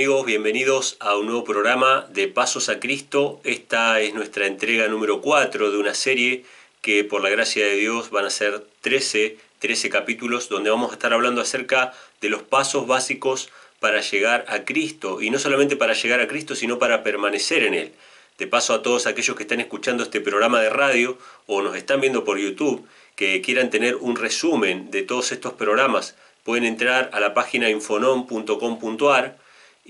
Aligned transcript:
amigos? 0.00 0.24
Bienvenidos 0.24 0.96
a 0.98 1.14
un 1.14 1.26
nuevo 1.26 1.44
programa 1.44 2.06
de 2.08 2.26
Pasos 2.26 2.70
a 2.70 2.80
Cristo. 2.80 3.38
Esta 3.44 4.00
es 4.00 4.14
nuestra 4.14 4.46
entrega 4.46 4.88
número 4.88 5.20
4 5.20 5.70
de 5.70 5.76
una 5.76 5.92
serie 5.92 6.46
que 6.80 7.04
por 7.04 7.22
la 7.22 7.28
gracia 7.28 7.66
de 7.66 7.74
Dios 7.74 8.08
van 8.08 8.24
a 8.24 8.30
ser 8.30 8.64
13, 8.80 9.36
13 9.58 9.90
capítulos 9.90 10.48
donde 10.48 10.70
vamos 10.70 10.90
a 10.90 10.94
estar 10.94 11.12
hablando 11.12 11.42
acerca 11.42 11.92
de 12.22 12.30
los 12.30 12.42
pasos 12.42 12.86
básicos 12.86 13.50
para 13.78 14.00
llegar 14.00 14.46
a 14.48 14.64
Cristo. 14.64 15.20
Y 15.20 15.28
no 15.28 15.38
solamente 15.38 15.76
para 15.76 15.92
llegar 15.92 16.20
a 16.20 16.28
Cristo, 16.28 16.54
sino 16.54 16.78
para 16.78 17.02
permanecer 17.02 17.64
en 17.64 17.74
Él. 17.74 17.92
De 18.38 18.46
paso 18.46 18.72
a 18.72 18.80
todos 18.80 19.06
aquellos 19.06 19.36
que 19.36 19.42
están 19.42 19.60
escuchando 19.60 20.02
este 20.02 20.22
programa 20.22 20.62
de 20.62 20.70
radio 20.70 21.18
o 21.44 21.60
nos 21.60 21.76
están 21.76 22.00
viendo 22.00 22.24
por 22.24 22.38
YouTube, 22.38 22.86
que 23.16 23.42
quieran 23.42 23.68
tener 23.68 23.96
un 23.96 24.16
resumen 24.16 24.90
de 24.90 25.02
todos 25.02 25.30
estos 25.30 25.52
programas, 25.52 26.14
pueden 26.42 26.64
entrar 26.64 27.10
a 27.12 27.20
la 27.20 27.34
página 27.34 27.68
infonom.com.ar 27.68 29.39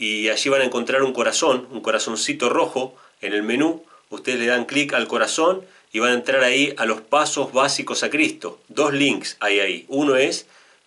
y 0.01 0.31
allí 0.31 0.49
van 0.49 0.63
a 0.63 0.65
encontrar 0.65 1.03
un 1.03 1.13
corazón, 1.13 1.69
un 1.71 1.83
corazoncito 1.83 2.49
rojo 2.49 2.97
en 3.21 3.35
el 3.35 3.43
menú. 3.43 3.85
Ustedes 4.09 4.41
le 4.41 4.47
dan 4.47 4.65
clic 4.65 4.95
al 4.95 5.07
corazón 5.07 5.61
y 5.93 5.99
van 5.99 6.13
a 6.13 6.15
entrar 6.15 6.43
ahí 6.43 6.73
a 6.79 6.87
los 6.87 7.03
pasos 7.03 7.53
básicos 7.53 8.03
a 8.03 8.09
Cristo. 8.09 8.59
Dos 8.69 8.95
links 8.95 9.37
hay 9.41 9.61
ahí. 9.61 9.85
Uno 9.89 10.17
es 10.17 10.47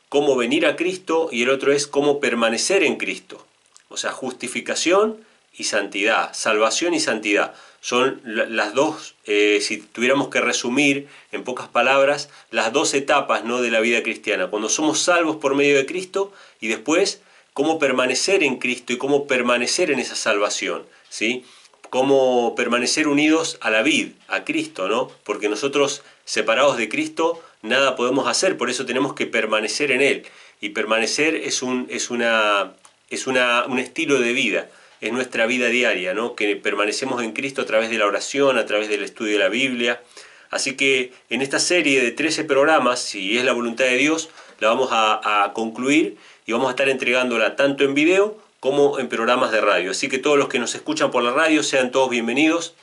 cómo 0.09 0.35
venir 0.35 0.65
a 0.65 0.75
Cristo 0.75 1.29
y 1.31 1.43
el 1.43 1.51
otro 1.51 1.71
es 1.71 1.85
cómo 1.85 2.19
permanecer 2.19 2.81
en 2.81 2.95
Cristo. 2.95 3.45
O 3.87 3.97
sea, 3.97 4.11
justificación 4.11 5.17
y 5.55 5.65
santidad, 5.65 6.33
salvación 6.33 6.95
y 6.95 6.99
santidad. 6.99 7.53
Son 7.81 8.19
las 8.25 8.73
dos, 8.73 9.13
eh, 9.25 9.59
si 9.61 9.77
tuviéramos 9.77 10.29
que 10.29 10.41
resumir 10.41 11.07
en 11.31 11.43
pocas 11.43 11.67
palabras, 11.67 12.29
las 12.49 12.73
dos 12.73 12.95
etapas 12.95 13.43
¿no? 13.43 13.61
de 13.61 13.69
la 13.69 13.79
vida 13.79 14.01
cristiana. 14.01 14.47
Cuando 14.47 14.69
somos 14.69 15.01
salvos 15.01 15.35
por 15.35 15.53
medio 15.53 15.77
de 15.77 15.85
Cristo 15.85 16.33
y 16.59 16.67
después 16.69 17.21
cómo 17.53 17.79
permanecer 17.79 18.43
en 18.43 18.57
Cristo 18.57 18.93
y 18.93 18.97
cómo 18.97 19.27
permanecer 19.27 19.91
en 19.91 19.99
esa 19.99 20.15
salvación, 20.15 20.83
¿sí? 21.09 21.45
Cómo 21.89 22.55
permanecer 22.55 23.07
unidos 23.07 23.57
a 23.61 23.69
la 23.69 23.83
vid, 23.83 24.09
a 24.27 24.43
Cristo, 24.43 24.87
¿no? 24.87 25.11
Porque 25.23 25.49
nosotros 25.49 26.03
separados 26.25 26.77
de 26.77 26.89
Cristo 26.89 27.41
nada 27.61 27.95
podemos 27.95 28.27
hacer, 28.27 28.57
por 28.57 28.69
eso 28.69 28.85
tenemos 28.85 29.13
que 29.13 29.27
permanecer 29.27 29.91
en 29.91 30.01
Él. 30.01 30.25
Y 30.59 30.69
permanecer 30.69 31.35
es 31.35 31.61
un, 31.61 31.87
es 31.89 32.09
una, 32.09 32.73
es 33.09 33.27
una, 33.27 33.65
un 33.65 33.79
estilo 33.79 34.19
de 34.19 34.33
vida, 34.33 34.69
es 35.01 35.11
nuestra 35.11 35.45
vida 35.45 35.67
diaria, 35.67 36.13
¿no? 36.13 36.35
Que 36.35 36.55
permanecemos 36.55 37.21
en 37.21 37.33
Cristo 37.33 37.61
a 37.61 37.65
través 37.65 37.89
de 37.89 37.97
la 37.97 38.05
oración, 38.05 38.57
a 38.57 38.65
través 38.65 38.87
del 38.87 39.03
estudio 39.03 39.33
de 39.33 39.39
la 39.39 39.49
Biblia. 39.49 40.01
Así 40.49 40.75
que 40.75 41.11
en 41.29 41.41
esta 41.41 41.59
serie 41.59 42.01
de 42.01 42.11
13 42.11 42.45
programas, 42.45 42.99
si 42.99 43.37
es 43.37 43.43
la 43.43 43.53
voluntad 43.53 43.85
de 43.85 43.97
Dios, 43.97 44.29
la 44.59 44.69
vamos 44.69 44.89
a, 44.91 45.43
a 45.43 45.53
concluir 45.53 46.17
y 46.45 46.51
vamos 46.51 46.67
a 46.67 46.71
estar 46.71 46.89
entregándola 46.89 47.55
tanto 47.55 47.83
en 47.83 47.93
video 47.93 48.37
como 48.59 48.99
en 48.99 49.09
programas 49.09 49.51
de 49.51 49.61
radio. 49.61 49.91
Así 49.91 50.09
que 50.09 50.19
todos 50.19 50.37
los 50.37 50.47
que 50.47 50.59
nos 50.59 50.75
escuchan 50.75 51.11
por 51.11 51.23
la 51.23 51.31
radio 51.31 51.63
sean 51.63 51.91
todos 51.91 52.09
bienvenidos 52.09 52.73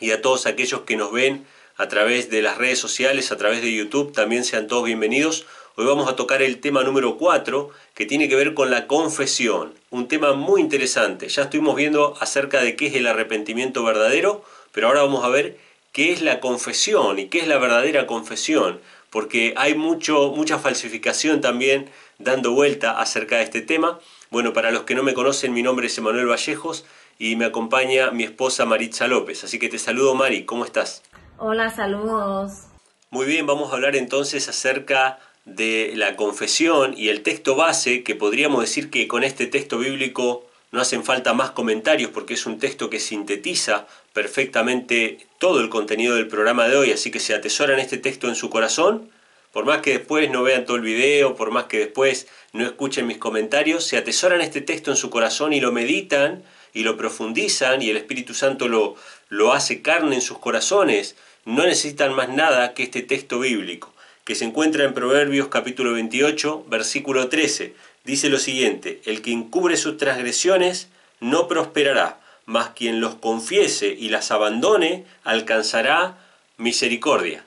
y 0.00 0.10
a 0.10 0.20
todos 0.20 0.46
aquellos 0.46 0.82
que 0.82 0.96
nos 0.96 1.12
ven 1.12 1.46
a 1.76 1.88
través 1.88 2.30
de 2.30 2.42
las 2.42 2.58
redes 2.58 2.78
sociales, 2.78 3.32
a 3.32 3.36
través 3.36 3.62
de 3.62 3.74
YouTube, 3.74 4.12
también 4.12 4.44
sean 4.44 4.68
todos 4.68 4.84
bienvenidos. 4.84 5.46
Hoy 5.76 5.86
vamos 5.86 6.08
a 6.08 6.14
tocar 6.14 6.40
el 6.40 6.60
tema 6.60 6.84
número 6.84 7.16
4 7.16 7.70
que 7.94 8.06
tiene 8.06 8.28
que 8.28 8.36
ver 8.36 8.54
con 8.54 8.70
la 8.70 8.86
confesión, 8.86 9.74
un 9.90 10.06
tema 10.06 10.34
muy 10.34 10.60
interesante. 10.60 11.28
Ya 11.28 11.42
estuvimos 11.42 11.74
viendo 11.74 12.14
acerca 12.20 12.60
de 12.60 12.76
qué 12.76 12.86
es 12.86 12.94
el 12.94 13.08
arrepentimiento 13.08 13.82
verdadero, 13.82 14.44
pero 14.70 14.86
ahora 14.86 15.02
vamos 15.02 15.24
a 15.24 15.28
ver 15.28 15.56
qué 15.90 16.12
es 16.12 16.22
la 16.22 16.38
confesión 16.38 17.18
y 17.18 17.26
qué 17.26 17.40
es 17.40 17.48
la 17.48 17.58
verdadera 17.58 18.06
confesión, 18.06 18.80
porque 19.14 19.54
hay 19.56 19.76
mucho, 19.76 20.32
mucha 20.32 20.58
falsificación 20.58 21.40
también 21.40 21.88
dando 22.18 22.50
vuelta 22.50 23.00
acerca 23.00 23.36
de 23.36 23.44
este 23.44 23.62
tema. 23.62 24.00
Bueno, 24.30 24.52
para 24.52 24.72
los 24.72 24.82
que 24.82 24.96
no 24.96 25.04
me 25.04 25.14
conocen, 25.14 25.52
mi 25.52 25.62
nombre 25.62 25.86
es 25.86 25.96
Emanuel 25.96 26.26
Vallejos 26.26 26.84
y 27.16 27.36
me 27.36 27.44
acompaña 27.44 28.10
mi 28.10 28.24
esposa 28.24 28.64
Maritza 28.64 29.06
López. 29.06 29.44
Así 29.44 29.60
que 29.60 29.68
te 29.68 29.78
saludo, 29.78 30.16
Mari, 30.16 30.44
¿cómo 30.44 30.64
estás? 30.64 31.04
Hola, 31.38 31.70
saludos. 31.70 32.64
Muy 33.10 33.26
bien, 33.26 33.46
vamos 33.46 33.70
a 33.70 33.76
hablar 33.76 33.94
entonces 33.94 34.48
acerca 34.48 35.20
de 35.44 35.92
la 35.94 36.16
confesión 36.16 36.94
y 36.98 37.08
el 37.08 37.22
texto 37.22 37.54
base, 37.54 38.02
que 38.02 38.16
podríamos 38.16 38.62
decir 38.62 38.90
que 38.90 39.06
con 39.06 39.22
este 39.22 39.46
texto 39.46 39.78
bíblico 39.78 40.44
no 40.72 40.80
hacen 40.80 41.04
falta 41.04 41.34
más 41.34 41.52
comentarios 41.52 42.10
porque 42.10 42.34
es 42.34 42.46
un 42.46 42.58
texto 42.58 42.90
que 42.90 42.98
sintetiza 42.98 43.86
perfectamente 44.12 45.28
todo 45.44 45.60
el 45.60 45.68
contenido 45.68 46.16
del 46.16 46.26
programa 46.26 46.68
de 46.68 46.76
hoy, 46.76 46.90
así 46.90 47.10
que 47.10 47.20
se 47.20 47.34
atesoran 47.34 47.78
este 47.78 47.98
texto 47.98 48.28
en 48.28 48.34
su 48.34 48.48
corazón 48.48 49.10
por 49.52 49.66
más 49.66 49.82
que 49.82 49.98
después 49.98 50.30
no 50.30 50.42
vean 50.42 50.64
todo 50.64 50.78
el 50.78 50.82
video, 50.82 51.36
por 51.36 51.50
más 51.50 51.64
que 51.64 51.80
después 51.80 52.28
no 52.54 52.64
escuchen 52.64 53.06
mis 53.06 53.18
comentarios, 53.18 53.84
se 53.84 53.98
atesoran 53.98 54.40
este 54.40 54.62
texto 54.62 54.90
en 54.90 54.96
su 54.96 55.10
corazón 55.10 55.52
y 55.52 55.60
lo 55.60 55.70
meditan 55.70 56.42
y 56.72 56.82
lo 56.82 56.96
profundizan 56.96 57.82
y 57.82 57.90
el 57.90 57.98
Espíritu 57.98 58.32
Santo 58.32 58.68
lo, 58.68 58.96
lo 59.28 59.52
hace 59.52 59.82
carne 59.82 60.14
en 60.14 60.22
sus 60.22 60.38
corazones. 60.38 61.14
No 61.44 61.66
necesitan 61.66 62.14
más 62.14 62.30
nada 62.30 62.72
que 62.72 62.84
este 62.84 63.02
texto 63.02 63.38
bíblico, 63.38 63.92
que 64.24 64.34
se 64.34 64.46
encuentra 64.46 64.84
en 64.84 64.94
Proverbios 64.94 65.48
capítulo 65.48 65.92
28, 65.92 66.64
versículo 66.70 67.28
13. 67.28 67.74
Dice 68.02 68.30
lo 68.30 68.38
siguiente, 68.38 69.02
el 69.04 69.20
que 69.20 69.32
encubre 69.32 69.76
sus 69.76 69.98
transgresiones 69.98 70.88
no 71.20 71.48
prosperará, 71.48 72.18
mas 72.46 72.70
quien 72.70 73.00
los 73.00 73.14
confiese 73.16 73.88
y 73.88 74.08
las 74.08 74.30
abandone 74.30 75.04
alcanzará 75.22 76.18
misericordia. 76.56 77.44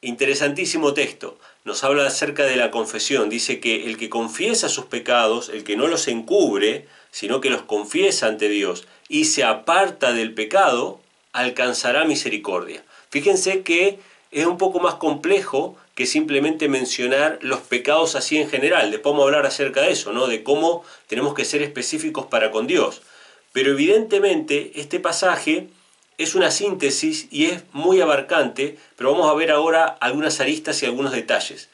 Interesantísimo 0.00 0.94
texto. 0.94 1.38
Nos 1.64 1.84
habla 1.84 2.06
acerca 2.06 2.44
de 2.44 2.56
la 2.56 2.70
confesión. 2.70 3.28
Dice 3.28 3.60
que 3.60 3.86
el 3.86 3.98
que 3.98 4.08
confiesa 4.08 4.68
sus 4.68 4.86
pecados, 4.86 5.48
el 5.48 5.64
que 5.64 5.76
no 5.76 5.86
los 5.88 6.08
encubre, 6.08 6.86
sino 7.10 7.40
que 7.40 7.50
los 7.50 7.62
confiesa 7.62 8.26
ante 8.26 8.48
Dios 8.48 8.86
y 9.08 9.24
se 9.24 9.44
aparta 9.44 10.12
del 10.12 10.34
pecado, 10.34 11.00
alcanzará 11.32 12.04
misericordia. 12.04 12.84
Fíjense 13.10 13.62
que 13.62 13.98
es 14.30 14.46
un 14.46 14.58
poco 14.58 14.80
más 14.80 14.94
complejo 14.94 15.76
que 15.94 16.06
simplemente 16.06 16.68
mencionar 16.68 17.38
los 17.42 17.60
pecados 17.60 18.14
así 18.14 18.38
en 18.38 18.48
general. 18.48 18.90
Después 18.90 19.12
vamos 19.12 19.24
a 19.24 19.26
hablar 19.26 19.46
acerca 19.46 19.80
de 19.82 19.90
eso, 19.90 20.12
¿no? 20.12 20.26
De 20.26 20.42
cómo 20.44 20.84
tenemos 21.08 21.34
que 21.34 21.44
ser 21.44 21.62
específicos 21.62 22.26
para 22.26 22.50
con 22.50 22.66
Dios. 22.66 23.02
Pero 23.52 23.72
evidentemente 23.72 24.72
este 24.76 25.00
pasaje 25.00 25.68
es 26.18 26.34
una 26.34 26.50
síntesis 26.50 27.28
y 27.30 27.46
es 27.46 27.62
muy 27.72 28.00
abarcante, 28.00 28.76
pero 28.96 29.12
vamos 29.12 29.30
a 29.30 29.34
ver 29.34 29.50
ahora 29.50 29.86
algunas 29.86 30.40
aristas 30.40 30.82
y 30.82 30.86
algunos 30.86 31.12
detalles. 31.12 31.68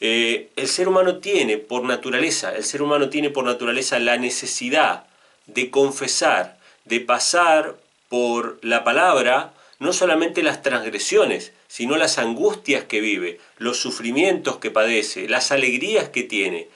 Eh, 0.00 0.48
el 0.56 0.68
ser 0.68 0.88
humano 0.88 1.18
tiene 1.18 1.58
por 1.58 1.84
naturaleza, 1.84 2.56
el 2.56 2.64
ser 2.64 2.80
humano 2.80 3.10
tiene 3.10 3.28
por 3.28 3.44
naturaleza 3.44 3.98
la 3.98 4.16
necesidad 4.16 5.04
de 5.46 5.70
confesar, 5.70 6.58
de 6.86 7.00
pasar 7.00 7.76
por 8.08 8.58
la 8.62 8.82
palabra 8.82 9.52
no 9.78 9.92
solamente 9.92 10.42
las 10.42 10.62
transgresiones, 10.62 11.52
sino 11.68 11.96
las 11.96 12.18
angustias 12.18 12.84
que 12.84 13.00
vive, 13.00 13.40
los 13.58 13.78
sufrimientos 13.78 14.58
que 14.58 14.70
padece, 14.70 15.28
las 15.28 15.52
alegrías 15.52 16.08
que 16.10 16.22
tiene, 16.22 16.68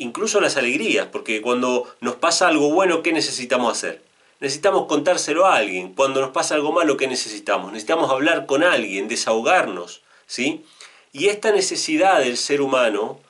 incluso 0.00 0.40
las 0.40 0.56
alegrías, 0.56 1.06
porque 1.06 1.40
cuando 1.40 1.94
nos 2.00 2.16
pasa 2.16 2.48
algo 2.48 2.70
bueno, 2.72 3.02
¿qué 3.02 3.12
necesitamos 3.12 3.72
hacer? 3.72 4.02
necesitamos 4.40 4.86
contárselo 4.86 5.46
a 5.46 5.56
alguien. 5.56 5.92
Cuando 5.94 6.20
nos 6.20 6.30
pasa 6.30 6.54
algo 6.54 6.72
malo, 6.72 6.96
¿qué 6.96 7.06
necesitamos? 7.06 7.72
Necesitamos 7.72 8.10
hablar 8.10 8.46
con 8.46 8.64
alguien, 8.64 9.06
desahogarnos, 9.06 10.00
¿sí? 10.26 10.64
Y 11.12 11.28
esta 11.28 11.52
necesidad 11.52 12.20
del 12.20 12.36
ser 12.36 12.60
humano, 12.60 13.20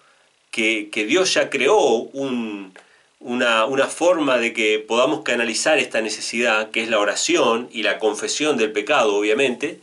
que, 0.51 0.89
Dios 0.93 1.35
ya 1.35 1.51
creó 1.51 1.77
una, 2.13 2.73
una 3.21 3.87
forma 3.87 4.39
de 4.39 4.53
que 4.53 4.79
podamos 4.79 5.23
canalizar 5.23 5.79
esta 5.79 6.01
necesidad, 6.01 6.71
que 6.71 6.83
es 6.83 6.89
la 6.89 6.99
oración 6.99 7.69
y 7.73 7.83
la 7.83 7.99
confesión 7.99 8.57
del 8.57 8.73
pecado, 8.73 9.17
obviamente, 9.17 9.81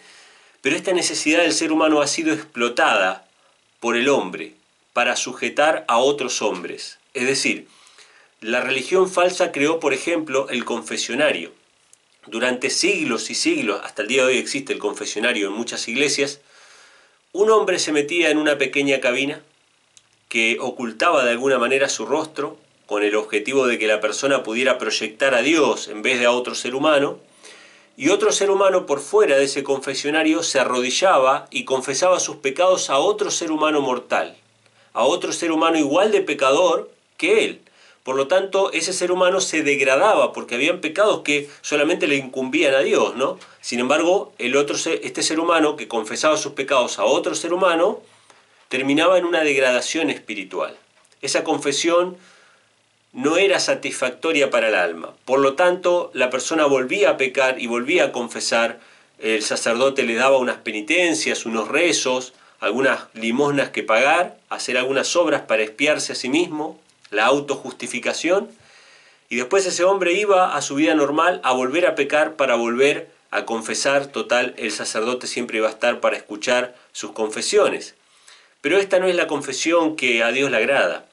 pero 0.61 0.75
esta 0.75 0.93
necesidad 0.93 1.41
del 1.41 1.53
ser 1.53 1.71
humano 1.71 2.01
ha 2.01 2.07
sido 2.07 2.33
explotada 2.33 3.25
por 3.79 3.95
el 3.95 4.09
hombre 4.09 4.56
para 4.97 5.15
sujetar 5.15 5.85
a 5.87 5.99
otros 5.99 6.41
hombres. 6.41 6.97
Es 7.13 7.27
decir, 7.27 7.67
la 8.41 8.61
religión 8.61 9.07
falsa 9.07 9.51
creó, 9.51 9.79
por 9.79 9.93
ejemplo, 9.93 10.49
el 10.49 10.65
confesionario. 10.65 11.51
Durante 12.25 12.71
siglos 12.71 13.29
y 13.29 13.35
siglos, 13.35 13.79
hasta 13.83 14.01
el 14.01 14.07
día 14.07 14.23
de 14.23 14.29
hoy 14.29 14.37
existe 14.39 14.73
el 14.73 14.79
confesionario 14.79 15.49
en 15.49 15.53
muchas 15.53 15.87
iglesias, 15.87 16.39
un 17.31 17.51
hombre 17.51 17.77
se 17.77 17.91
metía 17.91 18.31
en 18.31 18.39
una 18.39 18.57
pequeña 18.57 18.99
cabina 18.99 19.43
que 20.29 20.57
ocultaba 20.59 21.23
de 21.23 21.29
alguna 21.29 21.59
manera 21.59 21.89
su 21.89 22.07
rostro 22.07 22.57
con 22.87 23.03
el 23.03 23.15
objetivo 23.15 23.67
de 23.67 23.77
que 23.77 23.85
la 23.85 24.01
persona 24.01 24.41
pudiera 24.41 24.79
proyectar 24.79 25.35
a 25.35 25.43
Dios 25.43 25.89
en 25.89 26.01
vez 26.01 26.17
de 26.17 26.25
a 26.25 26.31
otro 26.31 26.55
ser 26.55 26.73
humano, 26.73 27.19
y 27.97 28.09
otro 28.09 28.31
ser 28.31 28.49
humano 28.49 28.87
por 28.87 28.99
fuera 28.99 29.37
de 29.37 29.43
ese 29.43 29.61
confesionario 29.61 30.41
se 30.41 30.59
arrodillaba 30.59 31.45
y 31.51 31.65
confesaba 31.65 32.19
sus 32.19 32.37
pecados 32.37 32.89
a 32.89 32.97
otro 32.97 33.29
ser 33.29 33.51
humano 33.51 33.79
mortal, 33.81 34.35
a 34.97 35.03
otro 35.03 35.31
ser 35.31 35.51
humano 35.51 35.77
igual 35.77 36.11
de 36.11 36.21
pecador 36.21 36.89
que 37.17 37.45
él. 37.45 37.61
Por 38.01 38.15
lo 38.15 38.27
tanto, 38.27 38.71
ese 38.71 38.93
ser 38.93 39.11
humano 39.11 39.41
se 39.41 39.61
degradaba 39.61 40.33
porque 40.33 40.55
habían 40.55 40.81
pecados 40.81 41.21
que 41.21 41.49
solamente 41.61 42.07
le 42.07 42.15
incumbían 42.15 42.73
a 42.73 42.79
Dios, 42.79 43.15
¿no? 43.15 43.37
Sin 43.61 43.79
embargo, 43.79 44.33
el 44.39 44.55
otro 44.55 44.75
este 44.75 45.21
ser 45.21 45.39
humano 45.39 45.75
que 45.75 45.87
confesaba 45.87 46.35
sus 46.35 46.53
pecados 46.53 46.97
a 46.97 47.03
otro 47.03 47.35
ser 47.35 47.53
humano 47.53 47.99
terminaba 48.69 49.19
en 49.19 49.25
una 49.25 49.41
degradación 49.41 50.09
espiritual. 50.09 50.75
Esa 51.21 51.43
confesión 51.43 52.17
no 53.13 53.37
era 53.37 53.59
satisfactoria 53.59 54.49
para 54.49 54.69
el 54.69 54.75
alma. 54.75 55.13
Por 55.25 55.39
lo 55.39 55.53
tanto, 55.53 56.09
la 56.13 56.31
persona 56.31 56.65
volvía 56.65 57.11
a 57.11 57.17
pecar 57.17 57.61
y 57.61 57.67
volvía 57.67 58.05
a 58.05 58.11
confesar. 58.11 58.79
El 59.19 59.43
sacerdote 59.43 60.01
le 60.01 60.15
daba 60.15 60.37
unas 60.37 60.57
penitencias, 60.57 61.45
unos 61.45 61.67
rezos, 61.67 62.33
algunas 62.59 63.05
limosnas 63.13 63.69
que 63.69 63.83
pagar, 63.83 64.37
hacer 64.49 64.77
algunas 64.77 65.15
obras 65.15 65.41
para 65.41 65.63
espiarse 65.63 66.13
a 66.13 66.15
sí 66.15 66.29
mismo, 66.29 66.79
la 67.09 67.25
autojustificación, 67.25 68.49
y 69.29 69.35
después 69.35 69.65
ese 69.65 69.83
hombre 69.83 70.13
iba 70.13 70.55
a 70.55 70.61
su 70.61 70.75
vida 70.75 70.95
normal 70.95 71.41
a 71.43 71.51
volver 71.51 71.85
a 71.85 71.95
pecar 71.95 72.35
para 72.35 72.55
volver 72.55 73.09
a 73.29 73.45
confesar, 73.45 74.07
total, 74.07 74.55
el 74.57 74.71
sacerdote 74.71 75.27
siempre 75.27 75.57
iba 75.57 75.67
a 75.67 75.71
estar 75.71 75.99
para 75.99 76.15
escuchar 76.15 76.75
sus 76.93 77.11
confesiones. 77.11 77.95
Pero 78.61 78.77
esta 78.77 78.99
no 78.99 79.07
es 79.07 79.15
la 79.15 79.27
confesión 79.27 79.95
que 79.95 80.23
a 80.23 80.31
Dios 80.31 80.49
le 80.49 80.57
agrada. 80.57 81.05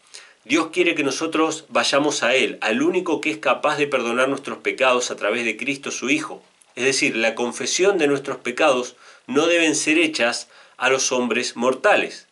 Dios 0.45 0.69
quiere 0.73 0.95
que 0.95 1.03
nosotros 1.03 1.65
vayamos 1.71 2.23
a 2.23 2.35
Él, 2.35 2.59
al 2.61 2.83
único 2.83 3.21
que 3.21 3.31
es 3.31 3.39
capaz 3.39 3.79
de 3.79 3.87
perdonar 3.87 4.29
nuestros 4.29 4.59
pecados 4.59 5.11
a 5.11 5.17
través 5.17 5.45
de 5.45 5.57
Cristo 5.57 5.91
su 5.91 6.11
Hijo. 6.11 6.43
Es 6.77 6.85
decir, 6.85 7.17
la 7.17 7.35
confesión 7.35 7.99
de 7.99 8.07
nuestros 8.07 8.37
pecados 8.39 8.95
no 9.27 9.47
deben 9.47 9.75
ser 9.75 9.99
hechas 9.99 10.49
a 10.77 10.91
los 10.91 11.13
hombres 11.13 11.57
mortales. 11.57 12.27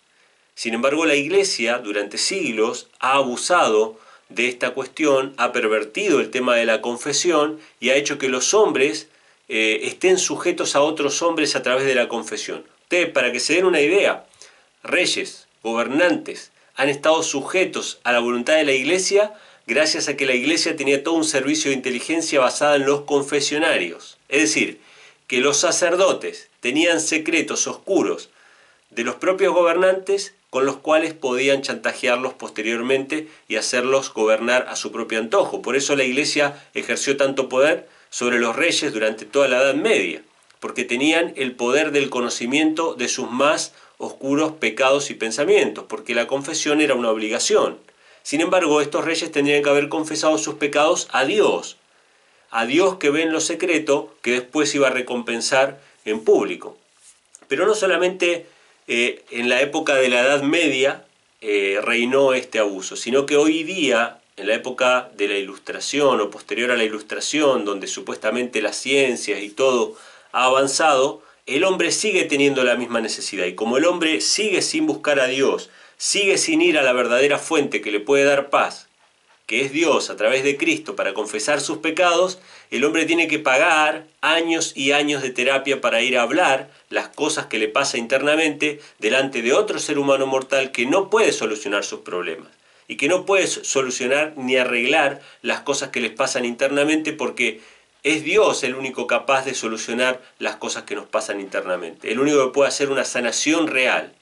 Sin 0.55 0.75
embargo, 0.75 1.07
la 1.07 1.15
Iglesia 1.15 1.79
durante 1.79 2.19
siglos 2.19 2.89
ha 3.01 3.15
abusado 3.15 3.99
de 4.29 4.49
esta 4.49 4.71
cuestión, 4.71 5.35
ha 5.37 5.53
pervertido 5.53 6.21
el 6.21 6.31
tema 6.31 6.57
de 6.57 6.67
la 6.67 6.81
confesión 6.81 7.59
y 7.81 7.91
ha 7.91 7.97
hecho 7.97 8.19
que 8.19 8.29
los 8.29 8.55
hombres 8.55 9.09
eh, 9.49 9.81
estén 9.85 10.19
sujetos 10.19 10.77
a 10.77 10.83
otros 10.83 11.23
hombres 11.23 11.57
a 11.57 11.63
través 11.63 11.85
de 11.85 11.95
la 11.95 12.09
confesión. 12.09 12.65
Ustedes, 12.83 13.11
para 13.11 13.33
que 13.33 13.41
se 13.41 13.55
den 13.55 13.65
una 13.65 13.81
idea, 13.81 14.25
reyes, 14.83 15.47
gobernantes, 15.63 16.53
han 16.75 16.89
estado 16.89 17.23
sujetos 17.23 18.01
a 18.05 18.13
la 18.13 18.21
voluntad 18.21 18.57
de 18.57 18.65
la 18.65 18.73
Iglesia 18.73 19.33
gracias 19.67 20.09
a 20.09 20.17
que 20.17 20.27
la 20.27 20.35
Iglesia 20.35 20.77
tenía 20.77 21.03
todo 21.03 21.15
un 21.15 21.25
servicio 21.25 21.71
de 21.71 21.77
inteligencia 21.77 22.41
basada 22.41 22.77
en 22.77 22.87
los 22.87 23.03
confesionarios. 23.03 24.19
Es 24.29 24.43
decir, 24.43 24.81
que 25.27 25.41
los 25.41 25.59
sacerdotes 25.59 26.49
tenían 26.63 27.01
secretos 27.01 27.67
oscuros 27.67 28.31
de 28.91 29.03
los 29.03 29.17
propios 29.17 29.53
gobernantes 29.53 30.35
con 30.49 30.65
los 30.65 30.77
cuales 30.77 31.13
podían 31.13 31.63
chantajearlos 31.63 32.35
posteriormente 32.35 33.27
y 33.49 33.57
hacerlos 33.57 34.15
gobernar 34.15 34.67
a 34.69 34.77
su 34.77 34.93
propio 34.93 35.19
antojo. 35.19 35.61
Por 35.61 35.75
eso 35.77 35.97
la 35.97 36.05
Iglesia 36.05 36.63
ejerció 36.75 37.17
tanto 37.17 37.49
poder 37.49 37.89
sobre 38.11 38.39
los 38.39 38.55
reyes 38.55 38.93
durante 38.93 39.25
toda 39.25 39.49
la 39.49 39.61
Edad 39.61 39.75
Media, 39.75 40.23
porque 40.61 40.85
tenían 40.85 41.33
el 41.37 41.57
poder 41.57 41.91
del 41.91 42.11
conocimiento 42.11 42.95
de 42.95 43.09
sus 43.09 43.29
más 43.29 43.73
oscuros 43.99 44.53
pecados 44.53 45.11
y 45.11 45.15
pensamientos, 45.15 45.87
porque 45.89 46.15
la 46.15 46.29
confesión 46.29 46.81
era 46.81 46.95
una 46.95 47.11
obligación. 47.11 47.79
Sin 48.23 48.41
embargo, 48.41 48.81
estos 48.81 49.05
reyes 49.05 49.33
tendrían 49.33 49.65
que 49.65 49.71
haber 49.71 49.89
confesado 49.89 50.39
sus 50.39 50.55
pecados 50.55 51.09
a 51.11 51.25
Dios, 51.25 51.77
a 52.51 52.67
Dios 52.67 52.99
que 52.99 53.11
ve 53.11 53.23
en 53.23 53.33
lo 53.33 53.41
secreto, 53.41 54.15
que 54.23 54.33
después 54.33 54.73
iba 54.75 54.89
a 54.89 54.91
recompensar 54.91 55.81
en 56.05 56.25
público. 56.25 56.77
Pero 57.49 57.67
no 57.67 57.75
solamente 57.75 58.47
eh, 58.89 59.23
en 59.31 59.49
la 59.49 59.61
época 59.61 59.95
de 59.95 60.09
la 60.09 60.21
Edad 60.21 60.43
Media 60.43 61.05
eh, 61.41 61.81
reinó 61.83 62.35
este 62.35 62.59
abuso, 62.59 62.97
sino 62.97 63.27
que 63.27 63.37
hoy 63.37 63.63
día, 63.63 64.19
en 64.37 64.47
la 64.47 64.55
época 64.55 65.11
de 65.17 65.29
la 65.29 65.37
Ilustración 65.37 66.21
o 66.21 66.31
posterior 66.31 66.71
a 66.71 66.77
la 66.77 66.85
Ilustración, 66.85 67.65
donde 67.65 67.87
supuestamente 67.87 68.63
las 68.63 68.77
ciencias 68.77 69.43
y 69.43 69.51
todo 69.51 69.97
ha 70.33 70.45
avanzado, 70.45 71.23
el 71.47 71.65
hombre 71.65 71.91
sigue 71.91 72.25
teniendo 72.25 72.65
la 72.65 72.77
misma 72.77 73.01
necesidad. 73.01 73.47
Y 73.47 73.55
como 73.55 73.77
el 73.77 73.85
hombre 73.85 74.21
sigue 74.21 74.63
sin 74.63 74.87
buscar 74.87 75.21
a 75.21 75.27
Dios, 75.27 75.71
sigue 75.97 76.39
sin 76.39 76.63
ir 76.63 76.79
a 76.79 76.83
la 76.83 76.93
verdadera 76.93 77.39
fuente 77.39 77.81
que 77.81 77.91
le 77.91 78.01
puede 78.01 78.25
dar 78.25 78.51
paz, 78.51 78.89
que 79.53 79.61
es 79.61 79.71
Dios 79.71 80.09
a 80.09 80.17
través 80.17 80.45
de 80.45 80.57
Cristo 80.57 80.97
para 80.97 81.13
confesar 81.13 81.61
sus 81.61 81.77
pecados, 81.77 82.39
el 82.71 82.85
hombre 82.85 83.05
tiene 83.05 83.29
que 83.29 83.39
pagar 83.39 84.07
años 84.23 84.73
y 84.75 84.93
años 84.93 85.21
de 85.21 85.29
terapia 85.29 85.83
para 85.83 86.01
ir 86.01 86.17
a 86.17 86.23
hablar 86.23 86.71
las 86.89 87.09
cosas 87.09 87.49
que 87.49 87.59
le 87.59 87.69
pasa 87.69 87.99
internamente 87.99 88.81
delante 88.99 89.43
de 89.43 89.53
otro 89.53 89.79
ser 89.79 89.99
humano 89.99 90.27
mortal 90.27 90.73
que 90.73 90.87
no 90.87 91.11
puede 91.11 91.33
solucionar 91.33 91.85
sus 91.85 92.01
problemas 92.01 92.49
y 92.89 92.97
que 92.97 93.09
no 93.09 93.27
puede 93.27 93.47
solucionar 93.47 94.33
ni 94.37 94.57
arreglar 94.57 95.21
las 95.43 95.61
cosas 95.61 95.91
que 95.91 96.01
les 96.01 96.13
pasan 96.13 96.47
internamente 96.47 97.13
porque 97.13 97.61
es 98.05 98.25
Dios 98.25 98.65
el 98.65 98.75
único 98.75 99.07
capaz 99.07 99.45
de 99.45 99.55
solucionar 99.55 100.23
las 100.39 100.57
cosas 100.57 100.85
que 100.85 100.95
nos 100.95 101.05
pasan 101.05 101.43
internamente, 101.43 102.11
el 102.11 102.21
único 102.21 102.47
que 102.47 102.55
puede 102.55 102.69
hacer 102.69 102.89
una 102.89 103.05
sanación 103.05 103.67
real. 103.67 104.15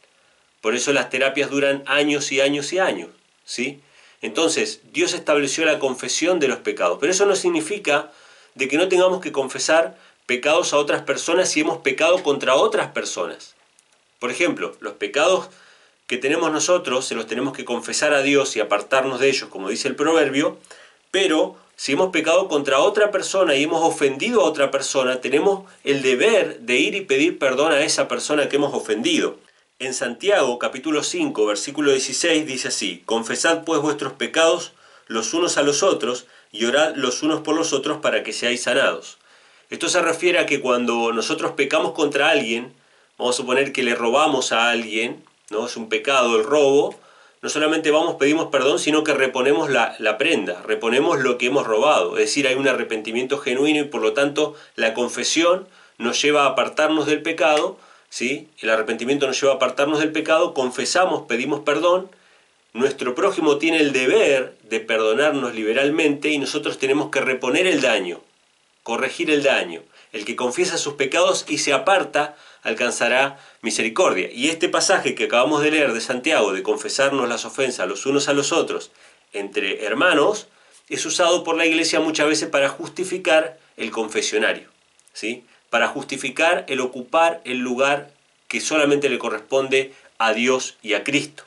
Por 0.61 0.75
eso 0.75 0.93
las 0.93 1.09
terapias 1.09 1.50
duran 1.50 1.85
años 1.87 2.33
y 2.33 2.41
años 2.41 2.73
y 2.73 2.81
años, 2.81 3.11
¿sí? 3.44 3.81
Entonces, 4.22 4.81
Dios 4.93 5.14
estableció 5.14 5.64
la 5.64 5.78
confesión 5.78 6.40
de 6.40 6.49
los 6.49 6.58
pecados, 6.58 6.99
pero 7.00 7.12
eso 7.12 7.26
no 7.26 7.37
significa 7.37 8.11
de 8.55 8.69
que 8.69 8.76
no 8.76 8.88
tengamos 8.88 9.20
que 9.20 9.32
confesar 9.32 9.96
pecados 10.26 10.72
a 10.72 10.76
otras 10.76 11.02
personas 11.02 11.49
si 11.49 11.61
hemos 11.61 11.78
pecado 11.78 12.22
contra 12.22 12.55
otras 12.55 12.93
personas. 12.93 13.55
Por 14.19 14.31
ejemplo, 14.31 14.76
los 14.81 14.93
pecados 14.94 15.49
que 16.06 16.19
tenemos 16.19 16.52
nosotros 16.52 17.06
se 17.06 17.14
los 17.14 17.26
tenemos 17.26 17.56
que 17.56 17.64
confesar 17.64 18.12
a 18.12 18.22
Dios 18.22 18.55
y 18.56 18.61
apartarnos 18.61 19.20
de 19.20 19.28
ellos, 19.28 19.49
como 19.49 19.70
dice 19.70 19.88
el 19.88 19.96
proverbio, 19.96 20.58
pero 21.11 21.56
si 21.76 21.93
hemos 21.93 22.11
pecado 22.11 22.46
contra 22.49 22.81
otra 22.81 23.11
persona 23.11 23.55
y 23.55 23.62
hemos 23.62 23.82
ofendido 23.82 24.43
a 24.43 24.44
otra 24.44 24.70
persona, 24.70 25.23
tenemos 25.23 25.70
el 25.82 26.02
deber 26.02 26.61
de 26.61 26.76
ir 26.76 26.94
y 26.94 27.00
pedir 27.00 27.38
perdón 27.38 27.73
a 27.73 27.81
esa 27.81 28.06
persona 28.06 28.49
que 28.49 28.56
hemos 28.56 28.75
ofendido. 28.75 29.37
En 29.81 29.94
Santiago 29.94 30.59
capítulo 30.59 31.03
5 31.03 31.47
versículo 31.47 31.91
16 31.93 32.47
dice 32.47 32.69
así, 32.69 33.03
Confesad 33.06 33.65
pues 33.65 33.81
vuestros 33.81 34.12
pecados 34.12 34.73
los 35.06 35.32
unos 35.32 35.56
a 35.56 35.62
los 35.62 35.82
otros 35.82 36.27
y 36.53 36.67
orad 36.67 36.97
los 36.97 37.23
unos 37.23 37.41
por 37.41 37.56
los 37.56 37.73
otros 37.73 37.97
para 37.97 38.23
que 38.23 38.35
seáis 38.35 38.65
sanados. 38.65 39.17
Esto 39.71 39.88
se 39.88 40.03
refiere 40.03 40.38
a 40.38 40.44
que 40.44 40.61
cuando 40.61 41.15
nosotros 41.15 41.53
pecamos 41.53 41.93
contra 41.93 42.29
alguien, 42.29 42.75
vamos 43.17 43.35
a 43.35 43.38
suponer 43.38 43.73
que 43.73 43.82
le 43.82 43.94
robamos 43.94 44.53
a 44.53 44.69
alguien, 44.69 45.25
¿no? 45.49 45.65
Es 45.65 45.79
un 45.79 45.88
pecado 45.88 46.37
el 46.37 46.44
robo, 46.44 47.00
no 47.41 47.49
solamente 47.49 47.91
vamos, 47.91 48.17
pedimos 48.17 48.49
perdón, 48.49 48.79
sino 48.79 49.03
que 49.03 49.15
reponemos 49.15 49.71
la, 49.71 49.97
la, 49.99 50.19
prenda, 50.19 50.61
reponemos 50.61 51.21
lo 51.21 51.38
que 51.38 51.47
hemos 51.47 51.67
robado. 51.67 52.19
Es 52.19 52.26
decir, 52.26 52.47
hay 52.47 52.55
un 52.55 52.69
arrepentimiento 52.69 53.38
genuino 53.38 53.81
y 53.81 53.85
por 53.85 54.02
lo 54.02 54.12
tanto 54.12 54.54
la 54.76 54.93
confesión 54.93 55.66
nos 55.97 56.21
lleva 56.21 56.43
a 56.43 56.49
apartarnos 56.49 57.07
del 57.07 57.23
pecado 57.23 57.78
¿sí? 58.11 58.49
El 58.59 58.69
arrepentimiento 58.69 59.26
nos 59.26 59.40
lleva 59.40 59.55
a 59.55 59.57
apartarnos 59.57 60.00
del 60.00 60.12
pecado, 60.12 60.52
confesamos, 60.52 61.23
pedimos 61.26 61.61
perdón, 61.61 62.11
nuestro 62.75 63.14
prójimo 63.14 63.57
tiene 63.57 63.79
el 63.79 63.93
deber 63.93 64.55
de 64.62 64.81
perdonarnos 64.81 65.55
liberalmente 65.55 66.29
y 66.29 66.38
nosotros 66.38 66.79
tenemos 66.79 67.11
que 67.11 67.21
reponer 67.21 67.67
el 67.67 67.81
daño, 67.81 68.21
corregir 68.83 69.31
el 69.31 69.43
daño. 69.43 69.83
El 70.12 70.25
que 70.25 70.37
confiesa 70.37 70.76
sus 70.76 70.95
pecados 70.95 71.45
y 71.49 71.59
se 71.59 71.73
aparta 71.73 72.37
alcanzará 72.62 73.38
misericordia. 73.62 74.29
Y 74.33 74.49
este 74.49 74.69
pasaje 74.69 75.14
que 75.14 75.25
acabamos 75.25 75.62
de 75.62 75.71
leer 75.71 75.93
de 75.93 76.00
Santiago, 76.00 76.52
de 76.52 76.64
confesarnos 76.64 77.29
las 77.29 77.45
ofensas 77.45 77.88
los 77.88 78.07
unos 78.07 78.29
a 78.29 78.33
los 78.33 78.52
otros 78.52 78.90
entre 79.33 79.85
hermanos, 79.85 80.49
es 80.88 81.07
usado 81.07 81.45
por 81.45 81.57
la 81.57 81.67
iglesia 81.67 82.00
muchas 82.00 82.26
veces 82.26 82.49
para 82.49 82.69
justificar 82.69 83.59
el 83.76 83.90
confesionario. 83.90 84.69
¿sí? 85.12 85.45
Para 85.71 85.89
justificar 85.89 86.65
el 86.69 86.81
ocupar 86.81 87.41
el 87.45 87.59
lugar 87.59 88.11
que 88.49 88.61
solamente 88.61 89.09
le 89.09 89.19
corresponde 89.19 89.95
a 90.19 90.35
Dios 90.35 90.77
y 90.83 90.95
a 90.95 91.05
Cristo. 91.05 91.45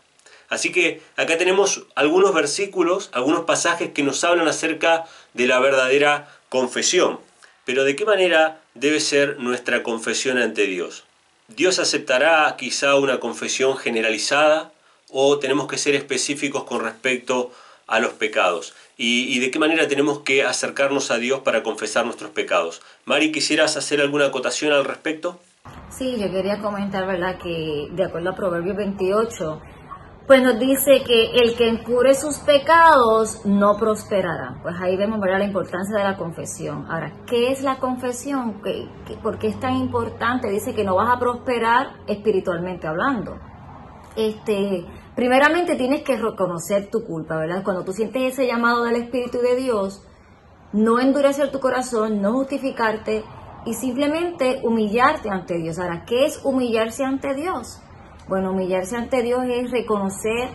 Así 0.49 0.71
que 0.71 1.01
acá 1.17 1.37
tenemos 1.37 1.83
algunos 1.95 2.33
versículos, 2.33 3.09
algunos 3.11 3.45
pasajes 3.45 3.91
que 3.91 4.03
nos 4.03 4.23
hablan 4.23 4.47
acerca 4.47 5.05
de 5.33 5.47
la 5.47 5.59
verdadera 5.59 6.29
confesión. 6.49 7.19
Pero 7.65 7.83
¿de 7.83 7.95
qué 7.95 8.05
manera 8.05 8.61
debe 8.73 8.99
ser 8.99 9.39
nuestra 9.39 9.83
confesión 9.83 10.37
ante 10.37 10.65
Dios? 10.65 11.03
¿Dios 11.47 11.79
aceptará 11.79 12.55
quizá 12.57 12.95
una 12.95 13.19
confesión 13.19 13.77
generalizada 13.77 14.71
o 15.09 15.39
tenemos 15.39 15.67
que 15.67 15.77
ser 15.77 15.95
específicos 15.95 16.63
con 16.63 16.81
respecto 16.81 17.51
a 17.87 17.99
los 17.99 18.13
pecados? 18.13 18.73
Y, 18.97 19.39
de 19.39 19.51
qué 19.51 19.59
manera 19.59 19.87
tenemos 19.87 20.19
que 20.19 20.43
acercarnos 20.43 21.11
a 21.11 21.17
Dios 21.17 21.41
para 21.41 21.63
confesar 21.63 22.05
nuestros 22.05 22.31
pecados. 22.31 22.81
Mari, 23.05 23.31
¿quisieras 23.31 23.75
hacer 23.77 24.01
alguna 24.01 24.27
acotación 24.27 24.71
al 24.71 24.85
respecto? 24.85 25.39
Sí, 25.89 26.17
yo 26.19 26.31
quería 26.31 26.59
comentar, 26.59 27.05
¿verdad?, 27.07 27.37
que 27.37 27.87
de 27.91 28.03
acuerdo 28.03 28.31
a 28.31 28.35
Proverbios 28.35 28.77
28, 28.77 29.61
pues 30.27 30.41
nos 30.41 30.59
dice 30.59 31.03
que 31.05 31.31
el 31.31 31.55
que 31.55 31.67
encubre 31.67 32.13
sus 32.15 32.37
pecados 32.39 33.45
no 33.45 33.77
prosperará. 33.77 34.59
Pues 34.61 34.75
ahí 34.79 34.95
vemos, 34.95 35.19
¿verdad?, 35.19 35.39
la 35.39 35.45
importancia 35.45 35.97
de 35.97 36.03
la 36.03 36.17
confesión. 36.17 36.85
Ahora, 36.89 37.13
¿qué 37.25 37.51
es 37.51 37.61
la 37.61 37.77
confesión? 37.77 38.61
por 39.21 39.37
qué 39.37 39.47
es 39.47 39.59
tan 39.59 39.75
importante? 39.75 40.49
Dice 40.49 40.73
que 40.73 40.83
no 40.83 40.95
vas 40.95 41.15
a 41.15 41.19
prosperar 41.19 41.93
espiritualmente 42.07 42.87
hablando. 42.87 43.39
Este, 44.15 44.85
Primeramente 45.15 45.75
tienes 45.75 46.03
que 46.03 46.17
reconocer 46.17 46.89
tu 46.89 47.03
culpa, 47.03 47.37
¿verdad? 47.37 47.63
Cuando 47.63 47.83
tú 47.83 47.93
sientes 47.93 48.33
ese 48.33 48.47
llamado 48.47 48.83
del 48.83 48.95
Espíritu 48.95 49.39
de 49.39 49.55
Dios, 49.55 50.03
no 50.71 50.99
endurecer 50.99 51.51
tu 51.51 51.59
corazón, 51.59 52.19
no 52.21 52.33
justificarte 52.33 53.23
y 53.65 53.75
simplemente 53.75 54.61
humillarte 54.63 55.29
ante 55.29 55.57
Dios. 55.57 55.77
Ahora, 55.77 56.03
¿qué 56.05 56.25
es 56.25 56.43
humillarse 56.43 57.03
ante 57.03 57.35
Dios? 57.35 57.79
Bueno, 58.27 58.51
humillarse 58.51 58.97
ante 58.97 59.21
Dios 59.21 59.43
es 59.47 59.69
reconocer 59.69 60.49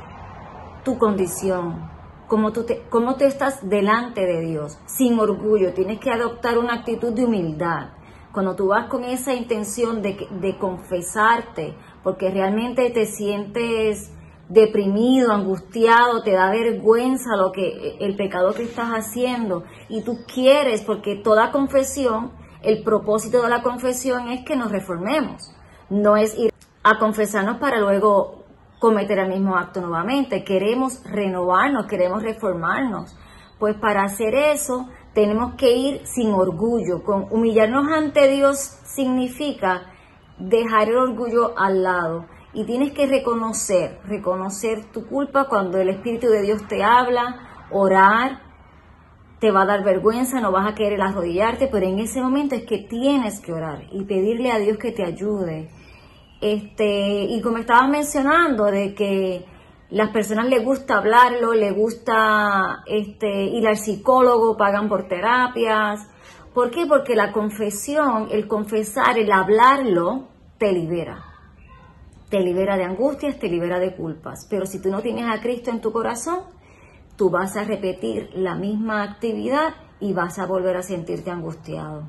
tu 0.85 0.99
condición, 0.99 1.89
cómo 2.27 2.53
tú, 2.53 2.65
te, 2.65 2.83
cómo 2.89 3.17
estás 3.17 3.69
delante 3.69 4.27
de 4.27 4.41
Dios, 4.41 4.79
sin 4.87 5.21
orgullo. 5.21 5.73
Tienes 5.73 6.01
que 6.01 6.11
adoptar 6.11 6.59
una 6.59 6.75
actitud 6.75 7.13
de 7.13 7.25
humildad. 7.25 7.91
Cuando 8.33 8.57
tú 8.57 8.69
vas 8.69 8.89
con 8.89 9.05
esa 9.05 9.35
intención 9.35 10.03
de, 10.03 10.27
de 10.31 10.59
confesarte, 10.59 11.77
porque 12.03 12.31
realmente 12.31 12.91
te 12.91 13.07
sientes 13.07 14.13
deprimido, 14.49 15.33
angustiado, 15.33 16.23
te 16.23 16.33
da 16.33 16.51
vergüenza 16.51 17.37
lo 17.37 17.53
que 17.53 17.97
el 18.01 18.17
pecado 18.17 18.55
que 18.55 18.63
estás 18.63 18.91
haciendo. 18.91 19.65
Y 19.89 20.03
tú 20.03 20.19
quieres 20.33 20.83
porque 20.83 21.17
toda 21.17 21.53
confesión, 21.53 22.33
el 22.63 22.83
propósito 22.83 23.43
de 23.43 23.51
la 23.51 23.63
confesión 23.63 24.29
es 24.29 24.45
que 24.45 24.57
nos 24.57 24.73
reformemos, 24.73 25.55
no 25.91 26.17
es 26.17 26.37
ir 26.37 26.53
a 26.83 26.99
confesarnos 26.99 27.59
para 27.59 27.79
luego 27.79 28.45
cometer 28.79 29.19
el 29.19 29.29
mismo 29.29 29.57
acto 29.57 29.81
nuevamente, 29.81 30.45
queremos 30.45 31.03
renovarnos, 31.05 31.87
queremos 31.87 32.23
reformarnos. 32.23 33.17
Pues 33.59 33.77
para 33.77 34.05
hacer 34.05 34.35
eso 34.35 34.89
tenemos 35.15 35.55
que 35.55 35.77
ir 35.77 36.07
sin 36.07 36.33
orgullo, 36.33 37.03
con 37.03 37.27
humillarnos 37.31 37.89
ante 37.91 38.29
Dios 38.29 38.59
significa 38.59 39.83
dejar 40.39 40.89
el 40.89 40.97
orgullo 40.97 41.59
al 41.59 41.83
lado 41.83 42.27
y 42.59 42.65
tienes 42.65 42.91
que 42.91 43.07
reconocer, 43.07 44.01
reconocer 44.05 44.87
tu 44.87 45.07
culpa 45.07 45.45
cuando 45.45 45.79
el 45.79 45.91
Espíritu 45.91 46.27
de 46.27 46.43
Dios 46.43 46.67
te 46.67 46.83
habla, 46.83 47.69
orar, 47.71 48.41
te 49.39 49.53
va 49.53 49.63
a 49.63 49.67
dar 49.67 49.85
vergüenza, 49.85 50.41
no 50.41 50.51
vas 50.51 50.69
a 50.69 50.75
querer 50.75 51.01
arrodillarte, 51.01 51.69
pero 51.69 51.87
en 51.87 52.01
ese 52.01 52.21
momento 52.21 52.57
es 52.57 52.65
que 52.65 52.79
tienes 52.79 53.39
que 53.39 53.53
orar 53.53 53.85
y 53.93 54.03
pedirle 54.03 54.51
a 54.51 54.59
Dios 54.59 54.77
que 54.77 54.91
te 54.91 55.05
ayude. 55.05 55.71
Este, 56.41 57.27
y 57.27 57.41
como 57.43 57.59
estabas 57.59 57.89
mencionando, 57.91 58.65
de 58.65 58.93
que 58.93 59.45
las 59.91 60.11
personas 60.11 60.49
les 60.49 60.65
gusta 60.65 60.99
hablarlo, 60.99 61.55
les 61.55 61.73
gusta 61.73 62.83
este, 62.87 63.45
ir 63.45 63.69
al 63.69 63.77
psicólogo, 63.77 64.57
pagan 64.57 64.89
por 64.89 65.07
terapias. 65.07 66.09
¿Por 66.53 66.73
qué? 66.73 66.87
Porque 66.87 67.15
la 67.15 67.31
confesión, 67.31 68.27
el 68.33 68.49
confesar, 68.49 69.17
el 69.17 69.31
hablarlo, 69.31 70.27
te 70.59 70.73
libera 70.73 71.28
te 72.29 72.41
libera 72.41 72.77
de 72.77 72.85
angustias, 72.85 73.39
te 73.39 73.49
libera 73.49 73.79
de 73.79 73.95
culpas. 73.95 74.47
Pero 74.49 74.67
si 74.67 74.81
tú 74.81 74.91
no 74.91 75.01
tienes 75.01 75.27
a 75.27 75.41
Cristo 75.41 75.71
en 75.71 75.81
tu 75.81 75.93
corazón, 75.93 76.41
tú 77.17 77.31
vas 77.31 77.57
a 77.57 77.65
repetir 77.65 78.31
la 78.35 78.55
misma 78.55 79.03
actividad 79.03 79.75
y 80.01 80.13
vas 80.13 80.39
a 80.39 80.47
volver 80.47 80.77
a 80.77 80.83
sentirte 80.83 81.31
angustiado. 81.31 82.09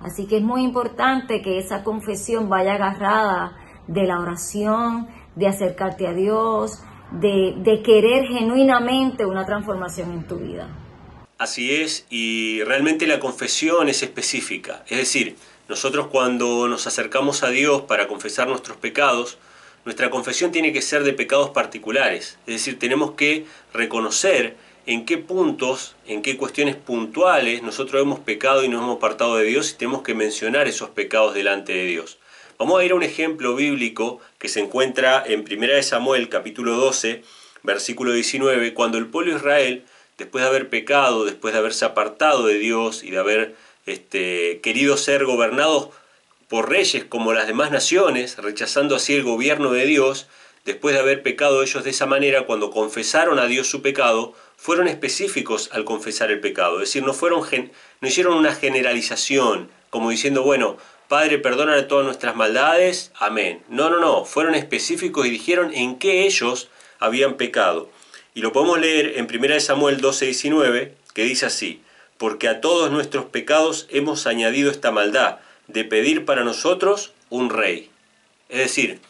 Así 0.00 0.26
que 0.26 0.38
es 0.38 0.42
muy 0.42 0.62
importante 0.62 1.42
que 1.42 1.58
esa 1.58 1.84
confesión 1.84 2.48
vaya 2.48 2.74
agarrada 2.74 3.56
de 3.86 4.04
la 4.04 4.20
oración, 4.20 5.08
de 5.36 5.46
acercarte 5.46 6.06
a 6.06 6.12
Dios, 6.12 6.82
de, 7.12 7.82
querer 7.84 8.26
genuinamente 8.26 9.26
una 9.26 9.44
transformación 9.44 10.12
en 10.12 10.26
tu 10.26 10.36
vida. 10.36 10.68
Así 11.38 11.74
es, 11.74 12.06
y 12.10 12.62
realmente 12.64 13.06
la 13.06 13.18
confesión 13.18 13.88
es 13.88 14.02
específica. 14.02 14.84
Es 14.88 14.98
decir, 14.98 15.36
nosotros 15.68 16.08
cuando 16.08 16.68
nos 16.68 16.86
acercamos 16.86 17.42
a 17.42 17.48
Dios 17.48 17.82
para 17.82 18.08
confesar 18.08 18.48
nuestros 18.48 18.76
pecados, 18.76 19.38
nuestra 19.84 20.10
confesión 20.10 20.52
tiene 20.52 20.72
que 20.72 20.82
ser 20.82 21.04
de 21.04 21.12
pecados 21.12 21.50
particulares, 21.50 22.38
es 22.46 22.54
decir, 22.54 22.78
tenemos 22.78 23.12
que 23.12 23.46
reconocer 23.72 24.56
en 24.86 25.04
qué 25.04 25.18
puntos, 25.18 25.94
en 26.06 26.22
qué 26.22 26.36
cuestiones 26.36 26.76
puntuales 26.76 27.62
nosotros 27.62 28.02
hemos 28.02 28.18
pecado 28.20 28.64
y 28.64 28.68
nos 28.68 28.82
hemos 28.82 28.96
apartado 28.96 29.36
de 29.36 29.44
Dios 29.44 29.70
y 29.70 29.74
tenemos 29.76 30.02
que 30.02 30.14
mencionar 30.14 30.68
esos 30.68 30.90
pecados 30.90 31.34
delante 31.34 31.72
de 31.72 31.84
Dios. 31.84 32.18
Vamos 32.58 32.80
a 32.80 32.84
ir 32.84 32.92
a 32.92 32.94
un 32.94 33.02
ejemplo 33.02 33.54
bíblico 33.54 34.20
que 34.38 34.48
se 34.48 34.60
encuentra 34.60 35.24
en 35.26 35.40
1 35.40 35.82
Samuel 35.82 36.28
capítulo 36.28 36.74
12, 36.74 37.22
versículo 37.62 38.12
19, 38.12 38.74
cuando 38.74 38.98
el 38.98 39.06
pueblo 39.06 39.32
de 39.32 39.38
Israel, 39.38 39.84
después 40.18 40.42
de 40.42 40.48
haber 40.50 40.68
pecado, 40.68 41.24
después 41.24 41.54
de 41.54 41.60
haberse 41.60 41.84
apartado 41.84 42.46
de 42.46 42.58
Dios 42.58 43.02
y 43.02 43.10
de 43.10 43.18
haber 43.18 43.56
este, 43.86 44.60
querido 44.60 44.96
ser 44.96 45.24
gobernados 45.24 45.88
por 46.50 46.68
reyes 46.68 47.04
como 47.04 47.32
las 47.32 47.46
demás 47.46 47.70
naciones, 47.70 48.36
rechazando 48.36 48.96
así 48.96 49.14
el 49.14 49.22
gobierno 49.22 49.70
de 49.70 49.86
Dios, 49.86 50.26
después 50.64 50.96
de 50.96 51.00
haber 51.00 51.22
pecado 51.22 51.62
ellos 51.62 51.84
de 51.84 51.90
esa 51.90 52.06
manera, 52.06 52.44
cuando 52.44 52.72
confesaron 52.72 53.38
a 53.38 53.46
Dios 53.46 53.68
su 53.68 53.82
pecado, 53.82 54.34
fueron 54.56 54.88
específicos 54.88 55.70
al 55.72 55.84
confesar 55.84 56.32
el 56.32 56.40
pecado, 56.40 56.74
es 56.82 56.88
decir, 56.88 57.04
no, 57.04 57.14
fueron, 57.14 57.48
no 58.00 58.08
hicieron 58.08 58.36
una 58.36 58.52
generalización, 58.52 59.70
como 59.90 60.10
diciendo, 60.10 60.42
bueno, 60.42 60.76
Padre, 61.06 61.38
perdona 61.38 61.86
todas 61.86 62.04
nuestras 62.04 62.34
maldades, 62.34 63.12
amén. 63.16 63.62
No, 63.68 63.88
no, 63.88 64.00
no, 64.00 64.24
fueron 64.24 64.56
específicos 64.56 65.26
y 65.26 65.30
dijeron 65.30 65.72
en 65.72 65.98
qué 65.98 66.24
ellos 66.24 66.68
habían 66.98 67.34
pecado. 67.34 67.90
Y 68.34 68.40
lo 68.40 68.52
podemos 68.52 68.80
leer 68.80 69.18
en 69.18 69.28
1 69.32 69.60
Samuel 69.60 70.00
12, 70.00 70.24
19, 70.26 70.94
que 71.14 71.22
dice 71.22 71.46
así, 71.46 71.80
porque 72.18 72.48
a 72.48 72.60
todos 72.60 72.90
nuestros 72.90 73.26
pecados 73.26 73.86
hemos 73.90 74.26
añadido 74.26 74.70
esta 74.70 74.90
maldad, 74.90 75.38
de 75.72 75.84
pedir 75.84 76.24
para 76.24 76.44
nosotros 76.44 77.12
un 77.28 77.50
rey. 77.50 77.90
Es 78.48 78.58
decir, 78.58 79.00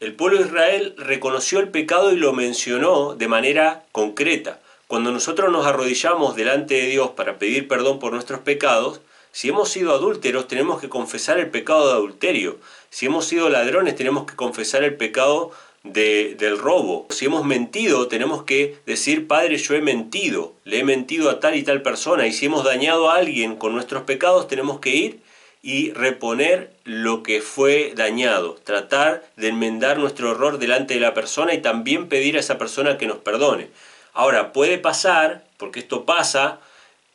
el 0.00 0.14
pueblo 0.14 0.38
de 0.38 0.46
Israel 0.46 0.94
reconoció 0.96 1.60
el 1.60 1.68
pecado 1.68 2.12
y 2.12 2.16
lo 2.16 2.32
mencionó 2.32 3.14
de 3.14 3.28
manera 3.28 3.84
concreta. 3.92 4.60
Cuando 4.86 5.12
nosotros 5.12 5.52
nos 5.52 5.66
arrodillamos 5.66 6.36
delante 6.36 6.74
de 6.74 6.86
Dios 6.86 7.10
para 7.10 7.38
pedir 7.38 7.68
perdón 7.68 7.98
por 7.98 8.12
nuestros 8.12 8.40
pecados, 8.40 9.00
si 9.32 9.48
hemos 9.48 9.68
sido 9.68 9.94
adúlteros 9.94 10.48
tenemos 10.48 10.80
que 10.80 10.88
confesar 10.88 11.38
el 11.38 11.50
pecado 11.50 11.86
de 11.86 11.92
adulterio. 11.92 12.58
Si 12.90 13.06
hemos 13.06 13.26
sido 13.26 13.48
ladrones 13.48 13.94
tenemos 13.94 14.26
que 14.26 14.34
confesar 14.34 14.82
el 14.82 14.96
pecado 14.96 15.52
de, 15.84 16.34
del 16.38 16.58
robo. 16.58 17.06
Si 17.10 17.26
hemos 17.26 17.44
mentido 17.44 18.08
tenemos 18.08 18.42
que 18.42 18.78
decir, 18.86 19.28
Padre, 19.28 19.56
yo 19.58 19.74
he 19.74 19.80
mentido, 19.80 20.54
le 20.64 20.80
he 20.80 20.84
mentido 20.84 21.30
a 21.30 21.40
tal 21.40 21.54
y 21.54 21.62
tal 21.62 21.82
persona. 21.82 22.26
Y 22.26 22.32
si 22.32 22.46
hemos 22.46 22.64
dañado 22.64 23.10
a 23.10 23.16
alguien 23.16 23.56
con 23.56 23.74
nuestros 23.74 24.02
pecados 24.02 24.48
tenemos 24.48 24.80
que 24.80 24.96
ir 24.96 25.20
y 25.62 25.92
reponer 25.92 26.72
lo 26.84 27.22
que 27.22 27.42
fue 27.42 27.92
dañado, 27.94 28.58
tratar 28.64 29.24
de 29.36 29.48
enmendar 29.48 29.98
nuestro 29.98 30.32
error 30.32 30.58
delante 30.58 30.94
de 30.94 31.00
la 31.00 31.14
persona 31.14 31.52
y 31.54 31.60
también 31.60 32.08
pedir 32.08 32.36
a 32.36 32.40
esa 32.40 32.58
persona 32.58 32.96
que 32.96 33.06
nos 33.06 33.18
perdone. 33.18 33.68
Ahora, 34.12 34.52
puede 34.52 34.78
pasar, 34.78 35.44
porque 35.58 35.80
esto 35.80 36.04
pasa, 36.04 36.60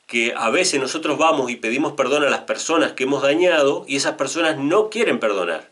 que 0.07 0.33
a 0.37 0.49
veces 0.49 0.79
nosotros 0.79 1.17
vamos 1.17 1.49
y 1.49 1.55
pedimos 1.55 1.93
perdón 1.93 2.23
a 2.23 2.29
las 2.29 2.41
personas 2.41 2.91
que 2.91 3.03
hemos 3.03 3.23
dañado 3.23 3.85
y 3.87 3.95
esas 3.95 4.13
personas 4.13 4.57
no 4.57 4.89
quieren 4.89 5.19
perdonar. 5.19 5.67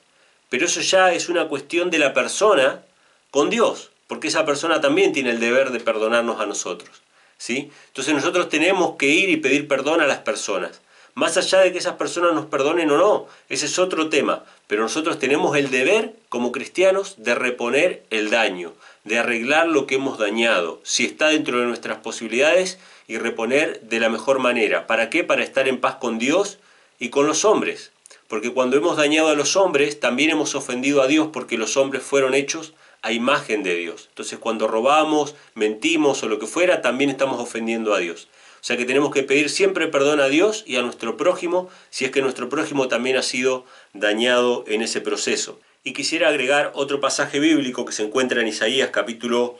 Pero 0.49 0.65
eso 0.65 0.81
ya 0.81 1.13
es 1.13 1.29
una 1.29 1.47
cuestión 1.47 1.91
de 1.91 1.99
la 1.99 2.13
persona 2.13 2.81
con 3.29 3.49
Dios, 3.49 3.91
porque 4.07 4.27
esa 4.27 4.45
persona 4.45 4.81
también 4.81 5.13
tiene 5.13 5.31
el 5.31 5.39
deber 5.39 5.71
de 5.71 5.79
perdonarnos 5.79 6.39
a 6.39 6.45
nosotros. 6.45 7.03
¿sí? 7.37 7.71
Entonces 7.87 8.13
nosotros 8.13 8.49
tenemos 8.49 8.95
que 8.97 9.07
ir 9.07 9.29
y 9.29 9.37
pedir 9.37 9.67
perdón 9.67 10.01
a 10.01 10.07
las 10.07 10.19
personas. 10.19 10.81
Más 11.15 11.37
allá 11.37 11.59
de 11.59 11.71
que 11.71 11.77
esas 11.77 11.95
personas 11.95 12.33
nos 12.33 12.47
perdonen 12.47 12.89
o 12.91 12.97
no, 12.97 13.27
ese 13.49 13.67
es 13.67 13.77
otro 13.77 14.09
tema. 14.09 14.43
Pero 14.67 14.81
nosotros 14.81 15.19
tenemos 15.19 15.55
el 15.55 15.69
deber, 15.69 16.13
como 16.29 16.51
cristianos, 16.51 17.15
de 17.17 17.35
reponer 17.35 18.03
el 18.09 18.31
daño, 18.31 18.73
de 19.03 19.19
arreglar 19.19 19.67
lo 19.67 19.85
que 19.85 19.95
hemos 19.95 20.17
dañado, 20.17 20.79
si 20.83 21.05
está 21.05 21.27
dentro 21.27 21.59
de 21.59 21.67
nuestras 21.67 21.99
posibilidades, 21.99 22.79
y 23.07 23.17
reponer 23.17 23.81
de 23.81 23.99
la 23.99 24.09
mejor 24.09 24.39
manera. 24.39 24.87
¿Para 24.87 25.09
qué? 25.09 25.23
Para 25.23 25.43
estar 25.43 25.67
en 25.67 25.79
paz 25.79 25.95
con 25.95 26.19
Dios 26.19 26.57
y 26.99 27.09
con 27.09 27.27
los 27.27 27.45
hombres. 27.45 27.91
Porque 28.27 28.51
cuando 28.51 28.77
hemos 28.77 28.97
dañado 28.97 29.29
a 29.29 29.35
los 29.35 29.55
hombres, 29.55 29.99
también 29.99 30.31
hemos 30.31 30.55
ofendido 30.55 31.01
a 31.01 31.07
Dios 31.07 31.29
porque 31.31 31.57
los 31.57 31.77
hombres 31.77 32.01
fueron 32.01 32.33
hechos 32.33 32.73
a 33.01 33.11
imagen 33.11 33.61
de 33.63 33.75
Dios. 33.75 34.07
Entonces 34.09 34.39
cuando 34.39 34.67
robamos, 34.67 35.35
mentimos 35.53 36.23
o 36.23 36.29
lo 36.29 36.39
que 36.39 36.47
fuera, 36.47 36.81
también 36.81 37.09
estamos 37.09 37.39
ofendiendo 37.39 37.93
a 37.93 37.99
Dios. 37.99 38.27
O 38.63 38.65
sea 38.65 38.77
que 38.77 38.85
tenemos 38.85 39.11
que 39.11 39.23
pedir 39.23 39.49
siempre 39.49 39.89
perdón 39.89 40.21
a 40.21 40.29
Dios 40.29 40.63
y 40.65 40.77
a 40.77 40.81
nuestro 40.81 41.17
prójimo 41.17 41.69
si 41.89 42.05
es 42.05 42.11
que 42.11 42.21
nuestro 42.21 42.47
prójimo 42.47 42.87
también 42.87 43.17
ha 43.17 43.21
sido 43.21 43.65
dañado 43.91 44.63
en 44.67 44.81
ese 44.81 45.01
proceso. 45.01 45.59
Y 45.83 45.91
quisiera 45.91 46.29
agregar 46.29 46.71
otro 46.73 47.01
pasaje 47.01 47.41
bíblico 47.41 47.83
que 47.83 47.91
se 47.91 48.03
encuentra 48.03 48.39
en 48.39 48.47
Isaías 48.47 48.91
capítulo 48.93 49.59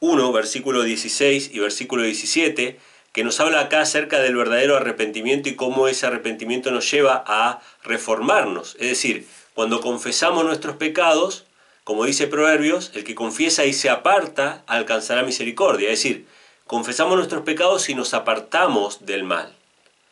1, 0.00 0.32
versículo 0.32 0.82
16 0.82 1.50
y 1.52 1.60
versículo 1.60 2.02
17, 2.02 2.80
que 3.12 3.22
nos 3.22 3.38
habla 3.38 3.60
acá 3.60 3.82
acerca 3.82 4.18
del 4.18 4.34
verdadero 4.34 4.76
arrepentimiento 4.76 5.48
y 5.48 5.54
cómo 5.54 5.86
ese 5.86 6.08
arrepentimiento 6.08 6.72
nos 6.72 6.90
lleva 6.90 7.22
a 7.28 7.60
reformarnos. 7.84 8.74
Es 8.80 8.88
decir, 8.88 9.28
cuando 9.54 9.80
confesamos 9.80 10.44
nuestros 10.44 10.74
pecados, 10.74 11.44
como 11.84 12.04
dice 12.04 12.26
Proverbios, 12.26 12.90
el 12.94 13.04
que 13.04 13.14
confiesa 13.14 13.64
y 13.64 13.72
se 13.72 13.90
aparta 13.90 14.64
alcanzará 14.66 15.22
misericordia. 15.22 15.90
Es 15.90 16.02
decir, 16.02 16.26
confesamos 16.70 17.16
nuestros 17.16 17.42
pecados 17.42 17.88
y 17.88 17.96
nos 17.96 18.14
apartamos 18.14 19.04
del 19.04 19.24
mal. 19.24 19.52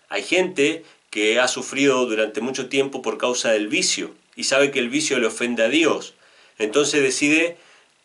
Hay 0.09 0.25
gente 0.25 0.85
que 1.09 1.39
ha 1.39 1.47
sufrido 1.47 2.05
durante 2.07 2.41
mucho 2.41 2.69
tiempo 2.69 3.01
por 3.01 3.17
causa 3.17 3.53
del 3.53 3.69
vicio 3.69 4.11
y 4.35 4.43
sabe 4.43 4.73
que 4.73 4.81
el 4.81 4.89
vicio 4.89 5.21
le 5.21 5.29
ofende 5.29 5.63
a 5.63 5.69
Dios. 5.69 6.15
Entonces 6.59 7.01
decide 7.01 7.59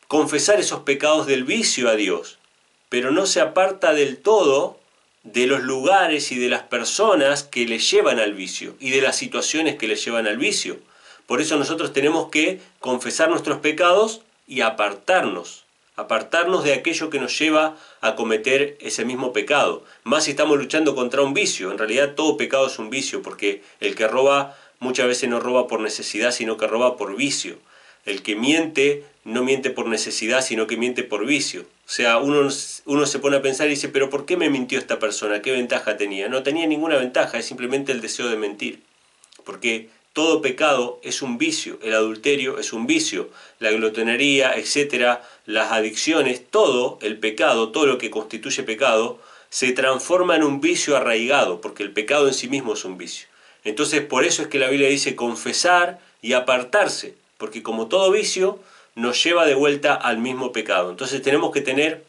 confesar 0.07 0.59
esos 0.59 0.81
pecados 0.81 1.25
del 1.25 1.45
vicio 1.45 1.89
a 1.89 1.95
Dios, 1.95 2.37
pero 2.89 3.09
no 3.09 3.25
se 3.25 3.41
aparta 3.41 3.91
del 3.95 4.17
todo 4.17 4.79
de 5.23 5.47
los 5.47 5.63
lugares 5.63 6.31
y 6.31 6.37
de 6.37 6.49
las 6.49 6.61
personas 6.61 7.41
que 7.41 7.65
le 7.65 7.79
llevan 7.79 8.19
al 8.19 8.35
vicio 8.35 8.75
y 8.79 8.91
de 8.91 9.01
las 9.01 9.15
situaciones 9.15 9.77
que 9.77 9.87
le 9.87 9.95
llevan 9.95 10.27
al 10.27 10.37
vicio. 10.37 10.77
Por 11.25 11.41
eso 11.41 11.57
nosotros 11.57 11.91
tenemos 11.91 12.29
que 12.29 12.61
confesar 12.77 13.31
nuestros 13.31 13.57
pecados 13.61 14.21
y 14.45 14.61
apartarnos 14.61 15.62
apartarnos 15.95 16.63
de 16.63 16.73
aquello 16.73 17.09
que 17.09 17.19
nos 17.19 17.37
lleva 17.37 17.77
a 18.01 18.15
cometer 18.15 18.77
ese 18.81 19.05
mismo 19.05 19.33
pecado. 19.33 19.83
Más 20.03 20.25
si 20.25 20.31
estamos 20.31 20.57
luchando 20.57 20.95
contra 20.95 21.21
un 21.21 21.33
vicio, 21.33 21.71
en 21.71 21.77
realidad 21.77 22.15
todo 22.15 22.37
pecado 22.37 22.67
es 22.67 22.79
un 22.79 22.89
vicio, 22.89 23.21
porque 23.21 23.61
el 23.79 23.95
que 23.95 24.07
roba 24.07 24.57
muchas 24.79 25.07
veces 25.07 25.29
no 25.29 25.39
roba 25.39 25.67
por 25.67 25.79
necesidad, 25.79 26.31
sino 26.31 26.57
que 26.57 26.67
roba 26.67 26.97
por 26.97 27.15
vicio. 27.15 27.57
El 28.05 28.21
que 28.21 28.35
miente 28.35 29.03
no 29.23 29.43
miente 29.43 29.69
por 29.69 29.87
necesidad, 29.87 30.43
sino 30.43 30.67
que 30.67 30.75
miente 30.75 31.03
por 31.03 31.25
vicio. 31.25 31.61
O 31.61 31.89
sea, 31.89 32.17
uno, 32.17 32.49
uno 32.85 33.05
se 33.05 33.19
pone 33.19 33.37
a 33.37 33.41
pensar 33.41 33.67
y 33.67 33.71
dice, 33.71 33.89
pero 33.89 34.09
¿por 34.09 34.25
qué 34.25 34.35
me 34.35 34.49
mintió 34.49 34.79
esta 34.79 34.99
persona? 34.99 35.41
¿Qué 35.41 35.51
ventaja 35.51 35.95
tenía? 35.95 36.27
No 36.27 36.43
tenía 36.43 36.67
ninguna 36.67 36.97
ventaja, 36.97 37.37
es 37.37 37.45
simplemente 37.45 37.91
el 37.91 38.01
deseo 38.01 38.27
de 38.27 38.35
mentir. 38.35 38.81
Porque 39.45 39.89
todo 40.13 40.41
pecado 40.41 40.99
es 41.03 41.21
un 41.21 41.37
vicio, 41.37 41.79
el 41.81 41.93
adulterio 41.93 42.59
es 42.59 42.71
un 42.71 42.85
vicio, 42.85 43.29
la 43.59 43.71
glotonería, 43.71 44.53
etcétera, 44.53 45.23
las 45.45 45.71
adicciones, 45.71 46.41
todo 46.49 46.99
el 47.01 47.17
pecado, 47.19 47.69
todo 47.69 47.85
lo 47.85 47.97
que 47.97 48.09
constituye 48.09 48.63
pecado, 48.63 49.19
se 49.49 49.71
transforma 49.71 50.35
en 50.35 50.43
un 50.43 50.61
vicio 50.61 50.97
arraigado, 50.97 51.61
porque 51.61 51.83
el 51.83 51.91
pecado 51.91 52.27
en 52.27 52.33
sí 52.33 52.47
mismo 52.47 52.73
es 52.73 52.85
un 52.85 52.97
vicio. 52.97 53.27
Entonces, 53.63 54.01
por 54.01 54.25
eso 54.25 54.41
es 54.41 54.47
que 54.47 54.59
la 54.59 54.69
Biblia 54.69 54.89
dice 54.89 55.15
confesar 55.15 55.99
y 56.21 56.33
apartarse, 56.33 57.15
porque 57.37 57.61
como 57.61 57.87
todo 57.87 58.11
vicio 58.11 58.59
nos 58.95 59.23
lleva 59.23 59.45
de 59.45 59.55
vuelta 59.55 59.93
al 59.93 60.17
mismo 60.17 60.51
pecado. 60.51 60.89
Entonces 60.89 61.21
tenemos 61.21 61.51
que 61.51 61.61
tener 61.61 62.03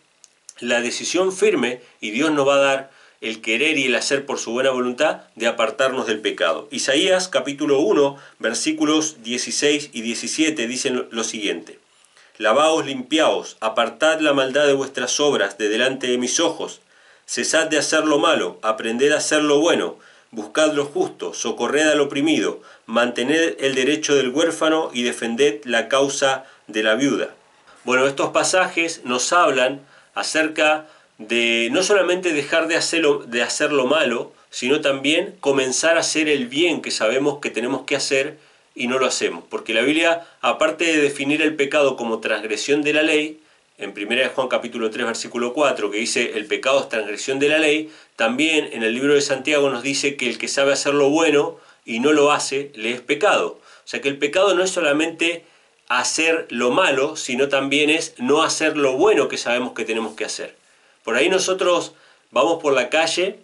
la 0.60 0.80
decisión 0.80 1.32
firme 1.32 1.80
y 2.00 2.10
Dios 2.10 2.30
nos 2.30 2.46
va 2.46 2.56
a 2.56 2.58
dar 2.58 2.90
el 3.20 3.40
querer 3.40 3.78
y 3.78 3.86
el 3.86 3.94
hacer 3.94 4.26
por 4.26 4.38
su 4.38 4.52
buena 4.52 4.70
voluntad 4.70 5.22
de 5.34 5.46
apartarnos 5.46 6.06
del 6.06 6.20
pecado. 6.20 6.68
Isaías 6.70 7.28
capítulo 7.28 7.80
1 7.80 8.16
versículos 8.38 9.22
16 9.22 9.90
y 9.92 10.02
17 10.02 10.66
dicen 10.66 11.06
lo 11.10 11.24
siguiente. 11.24 11.78
Lavaos, 12.38 12.84
limpiaos, 12.84 13.56
apartad 13.60 14.18
la 14.18 14.32
maldad 14.32 14.66
de 14.66 14.72
vuestras 14.72 15.20
obras 15.20 15.56
de 15.56 15.68
delante 15.68 16.08
de 16.08 16.18
mis 16.18 16.40
ojos. 16.40 16.80
Cesad 17.26 17.68
de 17.68 17.78
hacer 17.78 18.06
lo 18.06 18.18
malo, 18.18 18.58
aprended 18.60 19.12
a 19.12 19.18
hacer 19.18 19.40
lo 19.40 19.60
bueno, 19.60 19.98
buscad 20.32 20.72
lo 20.72 20.84
justo, 20.84 21.32
socorred 21.32 21.86
al 21.86 22.00
oprimido, 22.00 22.60
mantened 22.86 23.54
el 23.60 23.76
derecho 23.76 24.16
del 24.16 24.30
huérfano 24.30 24.90
y 24.92 25.04
defended 25.04 25.60
la 25.64 25.86
causa 25.86 26.44
de 26.66 26.82
la 26.82 26.96
viuda. 26.96 27.32
Bueno, 27.84 28.04
estos 28.08 28.30
pasajes 28.30 29.02
nos 29.04 29.32
hablan 29.32 29.82
acerca 30.14 30.88
de 31.18 31.68
no 31.70 31.84
solamente 31.84 32.32
dejar 32.32 32.66
de 32.66 32.74
hacer, 32.74 33.02
lo, 33.02 33.18
de 33.20 33.42
hacer 33.42 33.70
lo 33.70 33.86
malo, 33.86 34.32
sino 34.50 34.80
también 34.80 35.36
comenzar 35.38 35.96
a 35.96 36.00
hacer 36.00 36.28
el 36.28 36.48
bien 36.48 36.82
que 36.82 36.90
sabemos 36.90 37.38
que 37.38 37.50
tenemos 37.50 37.82
que 37.82 37.94
hacer 37.94 38.38
y 38.74 38.86
no 38.86 38.98
lo 38.98 39.06
hacemos. 39.06 39.44
Porque 39.48 39.74
la 39.74 39.82
Biblia, 39.82 40.26
aparte 40.40 40.84
de 40.84 41.00
definir 41.00 41.42
el 41.42 41.54
pecado 41.54 41.96
como 41.96 42.20
transgresión 42.20 42.82
de 42.82 42.92
la 42.92 43.02
ley, 43.02 43.40
en 43.76 43.90
1 43.90 44.30
Juan 44.34 44.48
capítulo 44.48 44.90
3 44.90 45.04
versículo 45.04 45.52
4 45.52 45.90
que 45.90 45.98
dice 45.98 46.32
el 46.36 46.46
pecado 46.46 46.80
es 46.80 46.88
transgresión 46.88 47.40
de 47.40 47.48
la 47.48 47.58
ley, 47.58 47.90
también 48.14 48.68
en 48.72 48.84
el 48.84 48.94
libro 48.94 49.14
de 49.14 49.20
Santiago 49.20 49.68
nos 49.68 49.82
dice 49.82 50.16
que 50.16 50.28
el 50.28 50.38
que 50.38 50.46
sabe 50.46 50.72
hacer 50.72 50.94
lo 50.94 51.10
bueno 51.10 51.58
y 51.84 51.98
no 51.98 52.12
lo 52.12 52.30
hace, 52.32 52.70
le 52.74 52.92
es 52.92 53.00
pecado. 53.00 53.58
O 53.84 53.88
sea 53.88 54.00
que 54.00 54.08
el 54.08 54.18
pecado 54.18 54.54
no 54.54 54.62
es 54.62 54.70
solamente 54.70 55.44
hacer 55.88 56.46
lo 56.50 56.70
malo, 56.70 57.16
sino 57.16 57.48
también 57.48 57.90
es 57.90 58.14
no 58.18 58.42
hacer 58.42 58.76
lo 58.76 58.92
bueno 58.92 59.28
que 59.28 59.38
sabemos 59.38 59.72
que 59.72 59.84
tenemos 59.84 60.14
que 60.14 60.24
hacer. 60.24 60.56
Por 61.02 61.16
ahí 61.16 61.28
nosotros 61.28 61.92
vamos 62.30 62.62
por 62.62 62.72
la 62.72 62.88
calle 62.88 63.38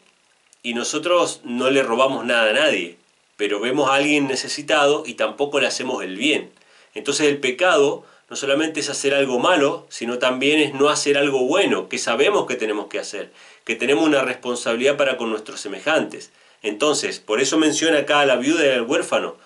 y 0.62 0.74
nosotros 0.74 1.40
no 1.44 1.70
le 1.70 1.82
robamos 1.82 2.24
nada 2.24 2.50
a 2.50 2.54
nadie, 2.54 2.96
pero 3.40 3.58
vemos 3.58 3.88
a 3.88 3.94
alguien 3.94 4.28
necesitado 4.28 5.04
y 5.06 5.14
tampoco 5.14 5.60
le 5.60 5.66
hacemos 5.66 6.04
el 6.04 6.14
bien. 6.14 6.50
Entonces 6.92 7.26
el 7.26 7.38
pecado 7.38 8.04
no 8.28 8.36
solamente 8.36 8.80
es 8.80 8.90
hacer 8.90 9.14
algo 9.14 9.38
malo, 9.38 9.86
sino 9.88 10.18
también 10.18 10.60
es 10.60 10.74
no 10.74 10.90
hacer 10.90 11.16
algo 11.16 11.46
bueno, 11.46 11.88
que 11.88 11.96
sabemos 11.96 12.44
que 12.44 12.56
tenemos 12.56 12.88
que 12.88 12.98
hacer, 12.98 13.32
que 13.64 13.76
tenemos 13.76 14.04
una 14.04 14.20
responsabilidad 14.20 14.98
para 14.98 15.16
con 15.16 15.30
nuestros 15.30 15.58
semejantes. 15.58 16.32
Entonces, 16.62 17.18
por 17.18 17.40
eso 17.40 17.56
menciona 17.56 18.00
acá 18.00 18.20
a 18.20 18.26
la 18.26 18.36
viuda 18.36 18.66
y 18.66 18.68
al 18.72 18.82
huérfano, 18.82 19.36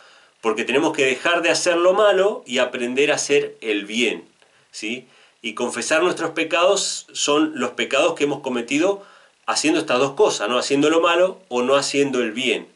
porque 0.41 0.65
tenemos 0.65 0.93
que 0.93 1.07
dejar 1.07 1.43
de 1.43 1.51
hacer 1.51 1.77
lo 1.77 1.93
malo 1.93 2.43
y 2.47 2.59
aprender 2.59 3.13
a 3.13 3.15
hacer 3.15 3.55
el 3.61 3.85
bien. 3.85 4.25
¿sí? 4.73 5.07
Y 5.41 5.55
confesar 5.55 6.03
nuestros 6.03 6.33
pecados 6.33 7.07
son 7.13 7.53
los 7.55 7.71
pecados 7.71 8.15
que 8.15 8.25
hemos 8.25 8.41
cometido 8.41 9.05
haciendo 9.47 9.79
estas 9.79 10.01
dos 10.01 10.15
cosas, 10.15 10.49
no 10.49 10.59
haciendo 10.59 10.91
lo 10.91 11.01
malo 11.01 11.39
o 11.49 11.63
no 11.63 11.77
haciendo 11.77 12.21
el 12.21 12.33
bien. 12.33 12.74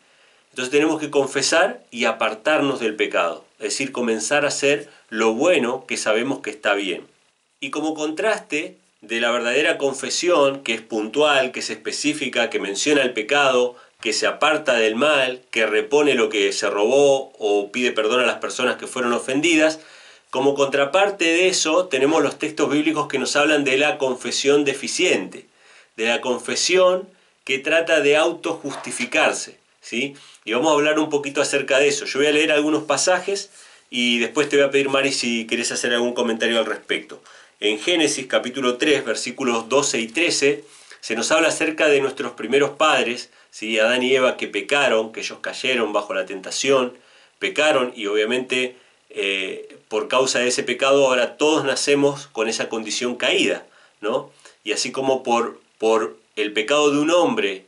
Entonces 0.59 0.73
tenemos 0.73 0.99
que 0.99 1.11
confesar 1.11 1.85
y 1.93 2.07
apartarnos 2.07 2.81
del 2.81 2.97
pecado, 2.97 3.45
es 3.61 3.67
decir, 3.67 3.93
comenzar 3.93 4.45
a 4.45 4.49
hacer 4.49 4.89
lo 5.09 5.33
bueno 5.33 5.85
que 5.87 5.97
sabemos 5.97 6.41
que 6.41 6.51
está 6.51 6.75
bien. 6.75 7.07
Y 7.61 7.71
como 7.71 7.95
contraste 7.95 8.77
de 9.01 9.21
la 9.21 9.31
verdadera 9.31 9.79
confesión, 9.79 10.65
que 10.65 10.75
es 10.75 10.81
puntual, 10.81 11.53
que 11.53 11.61
es 11.61 11.71
específica, 11.71 12.51
que 12.51 12.59
menciona 12.59 13.03
el 13.03 13.13
pecado, 13.13 13.77
que 14.01 14.13
se 14.13 14.27
aparta 14.27 14.75
del 14.75 14.97
mal, 14.97 15.43
que 15.53 15.65
repone 15.65 16.15
lo 16.15 16.29
que 16.29 16.53
se 16.53 16.69
robó 16.69 17.33
o 17.39 17.71
pide 17.71 17.93
perdón 17.93 18.23
a 18.23 18.27
las 18.27 18.39
personas 18.39 18.79
que 18.79 18.89
fueron 18.89 19.13
ofendidas, 19.13 19.79
como 20.31 20.57
contraparte 20.57 21.25
de 21.25 21.47
eso, 21.47 21.87
tenemos 21.87 22.21
los 22.21 22.37
textos 22.37 22.69
bíblicos 22.69 23.07
que 23.07 23.21
nos 23.21 23.37
hablan 23.37 23.63
de 23.63 23.77
la 23.77 23.97
confesión 23.97 24.65
deficiente, 24.65 25.47
de 25.97 26.07
la 26.07 26.21
confesión 26.21 27.09
que 27.45 27.61
trata 27.61 28.01
de 28.01 28.17
autojustificarse. 28.17 29.68
¿Sí? 29.81 30.15
Y 30.45 30.53
vamos 30.53 30.71
a 30.71 30.75
hablar 30.75 30.99
un 30.99 31.11
poquito 31.11 31.41
acerca 31.41 31.79
de 31.79 31.89
eso. 31.89 32.05
Yo 32.05 32.19
voy 32.19 32.29
a 32.29 32.33
leer 32.33 32.53
algunos 32.53 32.85
pasajes 32.85 33.51
y 33.91 34.19
después 34.19 34.49
te 34.49 34.57
voy 34.57 34.67
a 34.67 34.71
pedir, 34.71 34.89
Mari, 34.89 35.13
si 35.13 35.47
querés 35.47 35.73
hacer 35.73 35.95
algún 35.95 36.13
comentario 36.13 36.59
al 36.59 36.67
respecto. 36.67 37.23
En 37.61 37.79
Génesis 37.79 38.27
capítulo 38.27 38.77
3, 38.77 39.05
versículos 39.05 39.69
12 39.69 40.01
y 40.01 40.09
13, 40.09 40.65
se 41.01 41.17
nos 41.17 41.31
habla 41.33 41.49
acerca 41.49 41.89
de 41.89 42.01
nuestros 42.01 42.33
primeros 42.33 42.71
padres, 42.71 43.31
¿sí? 43.51 43.79
Adán 43.79 44.03
y 44.03 44.15
Eva 44.15 44.37
que 44.37 44.47
pecaron, 44.47 45.13
que 45.13 45.21
ellos 45.21 45.39
cayeron 45.41 45.93
bajo 45.93 46.15
la 46.15 46.27
tentación, 46.27 46.97
pecaron 47.39 47.93
y 47.97 48.07
obviamente 48.07 48.77
eh, 49.11 49.77
por 49.89 50.09
causa 50.09 50.41
de 50.41 50.49
ese 50.49 50.63
pecado 50.63 51.07
ahora 51.07 51.37
todos 51.37 51.65
nacemos 51.65 52.27
con 52.29 52.49
esa 52.49 52.69
condición 52.69 53.17
caída, 53.17 53.67
¿no? 54.01 54.31
Y 54.65 54.73
así 54.73 54.93
como 54.93 55.23
por, 55.23 55.61
por 55.79 56.17
el 56.37 56.53
pecado 56.53 56.91
de 56.91 56.99
un 56.99 57.11
hombre 57.11 57.65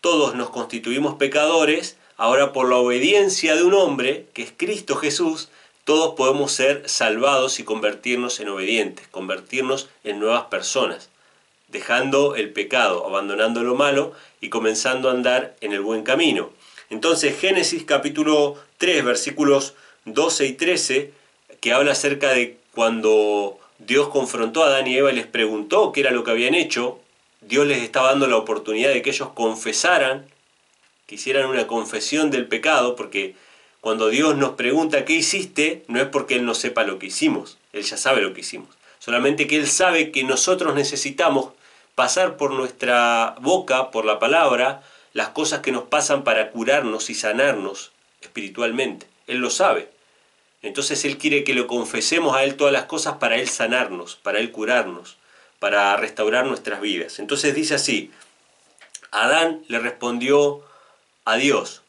todos 0.00 0.34
nos 0.34 0.50
constituimos 0.50 1.16
pecadores, 1.16 1.96
ahora 2.16 2.52
por 2.52 2.68
la 2.68 2.76
obediencia 2.76 3.54
de 3.54 3.62
un 3.62 3.74
hombre, 3.74 4.26
que 4.32 4.42
es 4.42 4.52
Cristo 4.56 4.96
Jesús, 4.96 5.48
todos 5.84 6.14
podemos 6.14 6.52
ser 6.52 6.88
salvados 6.88 7.58
y 7.58 7.64
convertirnos 7.64 8.40
en 8.40 8.48
obedientes, 8.48 9.08
convertirnos 9.08 9.88
en 10.04 10.20
nuevas 10.20 10.44
personas, 10.44 11.10
dejando 11.68 12.36
el 12.36 12.52
pecado, 12.52 13.06
abandonando 13.06 13.62
lo 13.62 13.74
malo 13.74 14.12
y 14.40 14.48
comenzando 14.48 15.08
a 15.08 15.12
andar 15.12 15.56
en 15.60 15.72
el 15.72 15.80
buen 15.80 16.02
camino. 16.02 16.50
Entonces 16.90 17.38
Génesis 17.38 17.84
capítulo 17.84 18.56
3 18.78 19.04
versículos 19.04 19.74
12 20.06 20.46
y 20.46 20.52
13, 20.54 21.12
que 21.60 21.72
habla 21.72 21.92
acerca 21.92 22.30
de 22.30 22.56
cuando 22.74 23.58
Dios 23.78 24.08
confrontó 24.08 24.62
a 24.62 24.68
Adán 24.68 24.86
y 24.86 24.96
Eva 24.96 25.12
y 25.12 25.16
les 25.16 25.26
preguntó 25.26 25.92
qué 25.92 26.00
era 26.00 26.10
lo 26.10 26.24
que 26.24 26.30
habían 26.30 26.54
hecho, 26.54 27.00
Dios 27.40 27.66
les 27.66 27.82
estaba 27.82 28.08
dando 28.10 28.26
la 28.26 28.36
oportunidad 28.36 28.90
de 28.90 29.02
que 29.02 29.10
ellos 29.10 29.30
confesaran, 29.34 30.26
que 31.06 31.14
hicieran 31.14 31.48
una 31.48 31.66
confesión 31.66 32.30
del 32.30 32.46
pecado, 32.46 32.96
porque 32.96 33.34
cuando 33.80 34.08
Dios 34.08 34.36
nos 34.36 34.50
pregunta 34.50 35.04
qué 35.04 35.14
hiciste, 35.14 35.82
no 35.88 36.00
es 36.00 36.06
porque 36.08 36.36
Él 36.36 36.44
no 36.44 36.54
sepa 36.54 36.84
lo 36.84 36.98
que 36.98 37.06
hicimos, 37.06 37.58
Él 37.72 37.82
ya 37.82 37.96
sabe 37.96 38.20
lo 38.20 38.34
que 38.34 38.42
hicimos, 38.42 38.68
solamente 38.98 39.46
que 39.46 39.56
Él 39.56 39.66
sabe 39.66 40.10
que 40.10 40.22
nosotros 40.22 40.74
necesitamos 40.74 41.52
pasar 41.94 42.36
por 42.36 42.52
nuestra 42.52 43.36
boca, 43.40 43.90
por 43.90 44.04
la 44.04 44.18
palabra, 44.18 44.82
las 45.12 45.30
cosas 45.30 45.60
que 45.60 45.72
nos 45.72 45.84
pasan 45.84 46.24
para 46.24 46.50
curarnos 46.50 47.10
y 47.10 47.14
sanarnos 47.14 47.90
espiritualmente. 48.20 49.06
Él 49.26 49.38
lo 49.38 49.50
sabe. 49.50 49.88
Entonces 50.62 51.04
Él 51.04 51.16
quiere 51.16 51.42
que 51.42 51.54
lo 51.54 51.66
confesemos 51.66 52.36
a 52.36 52.44
Él 52.44 52.56
todas 52.56 52.72
las 52.72 52.84
cosas 52.84 53.14
para 53.14 53.36
Él 53.36 53.48
sanarnos, 53.48 54.16
para 54.16 54.40
Él 54.40 54.52
curarnos, 54.52 55.16
para 55.60 55.96
restaurar 55.96 56.46
nuestras 56.46 56.80
vidas. 56.80 57.20
Entonces 57.20 57.54
dice 57.54 57.74
así, 57.74 58.10
Adán 59.12 59.62
le 59.68 59.78
respondió 59.78 60.62
a 61.24 61.36
Dios, 61.36 61.82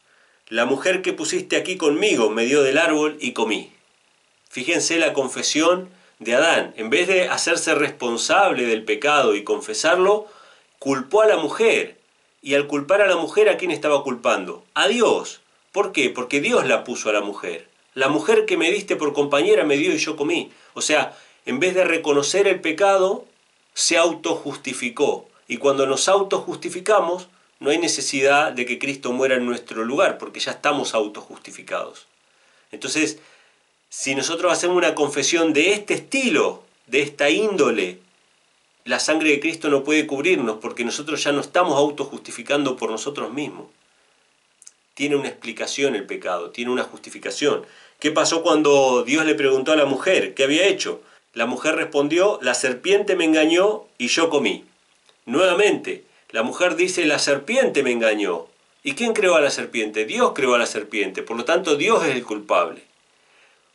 la 0.48 0.66
mujer 0.66 1.02
que 1.02 1.14
pusiste 1.14 1.56
aquí 1.56 1.78
conmigo 1.78 2.30
me 2.30 2.46
dio 2.46 2.62
del 2.62 2.78
árbol 2.78 3.18
y 3.20 3.32
comí. 3.32 3.72
Fíjense 4.50 5.00
la 5.00 5.14
confesión 5.14 5.90
de 6.20 6.36
Adán. 6.36 6.74
En 6.76 6.90
vez 6.90 7.08
de 7.08 7.30
hacerse 7.30 7.74
responsable 7.74 8.66
del 8.66 8.84
pecado 8.84 9.36
y 9.36 9.46
confesarlo, 9.46 10.28
culpó 10.78 11.22
a 11.22 11.28
la 11.28 11.38
mujer. 11.38 11.96
Y 12.42 12.56
al 12.56 12.68
culpar 12.68 13.02
a 13.02 13.08
la 13.08 13.16
mujer, 13.16 13.48
¿a 13.48 13.56
quién 13.56 13.72
estaba 13.72 14.04
culpando? 14.04 14.66
A 14.74 14.90
Dios. 14.90 15.40
¿Por 15.72 15.94
qué? 15.94 16.10
Porque 16.10 16.42
Dios 16.42 16.68
la 16.68 16.84
puso 16.84 17.10
a 17.10 17.14
la 17.14 17.22
mujer. 17.22 17.70
La 17.94 18.10
mujer 18.10 18.46
que 18.46 18.58
me 18.58 18.72
diste 18.72 18.98
por 18.98 19.14
compañera 19.14 19.64
me 19.64 19.78
dio 19.78 19.94
y 19.94 20.00
yo 20.00 20.18
comí. 20.18 20.52
O 20.74 20.82
sea, 20.82 21.16
en 21.46 21.62
vez 21.62 21.76
de 21.76 21.86
reconocer 21.86 22.48
el 22.48 22.60
pecado, 22.60 23.26
se 23.74 23.98
autojustificó. 23.98 25.30
Y 25.48 25.58
cuando 25.58 25.86
nos 25.86 26.08
autojustificamos, 26.08 27.28
no 27.60 27.70
hay 27.70 27.78
necesidad 27.78 28.52
de 28.54 28.66
que 28.66 28.80
Cristo 28.80 29.12
muera 29.12 29.36
en 29.36 29.46
nuestro 29.46 29.84
lugar, 29.86 30.18
porque 30.18 30.40
ya 30.40 30.52
estamos 30.52 30.94
autojustificados. 30.94 32.08
Entonces, 32.72 33.20
si 33.90 34.16
nosotros 34.16 34.52
hacemos 34.52 34.78
una 34.78 34.96
confesión 34.96 35.54
de 35.54 35.74
este 35.74 35.94
estilo, 35.94 36.64
de 36.88 37.02
esta 37.02 37.30
índole, 37.30 38.00
la 38.84 39.00
sangre 39.00 39.30
de 39.30 39.40
Cristo 39.40 39.70
no 39.70 39.84
puede 39.84 40.08
cubrirnos 40.08 40.58
porque 40.60 40.84
nosotros 40.84 41.24
ya 41.24 41.32
no 41.32 41.42
estamos 41.42 41.76
autojustificando 41.78 42.78
por 42.78 42.90
nosotros 42.90 43.32
mismos. 43.32 43.68
Tiene 44.96 45.16
una 45.16 45.28
explicación 45.28 45.96
el 45.96 46.06
pecado, 46.06 46.50
tiene 46.50 46.72
una 46.72 46.84
justificación. 46.84 47.66
¿Qué 48.00 48.12
pasó 48.12 48.42
cuando 48.42 49.04
Dios 49.04 49.26
le 49.26 49.36
preguntó 49.36 49.72
a 49.72 49.76
la 49.76 49.86
mujer 49.86 50.34
qué 50.34 50.46
había 50.46 50.66
hecho? 50.66 51.02
La 51.34 51.46
mujer 51.46 51.76
respondió, 51.76 52.40
la 52.42 52.54
serpiente 52.54 53.16
me 53.16 53.24
engañó 53.24 53.86
y 53.98 54.08
yo 54.08 54.30
comí. 54.30 54.66
Nuevamente, 55.26 56.04
la 56.30 56.44
mujer 56.44 56.76
dice, 56.76 57.06
la 57.06 57.20
serpiente 57.20 57.84
me 57.84 57.92
engañó. 57.92 58.48
¿Y 58.84 58.96
quién 58.96 59.14
creó 59.14 59.36
a 59.36 59.42
la 59.42 59.52
serpiente? 59.52 60.06
Dios 60.06 60.32
creó 60.34 60.56
a 60.56 60.60
la 60.60 60.66
serpiente, 60.66 61.24
por 61.24 61.38
lo 61.38 61.46
tanto 61.46 61.76
Dios 61.78 62.04
es 62.04 62.16
el 62.16 62.26
culpable. 62.26 62.84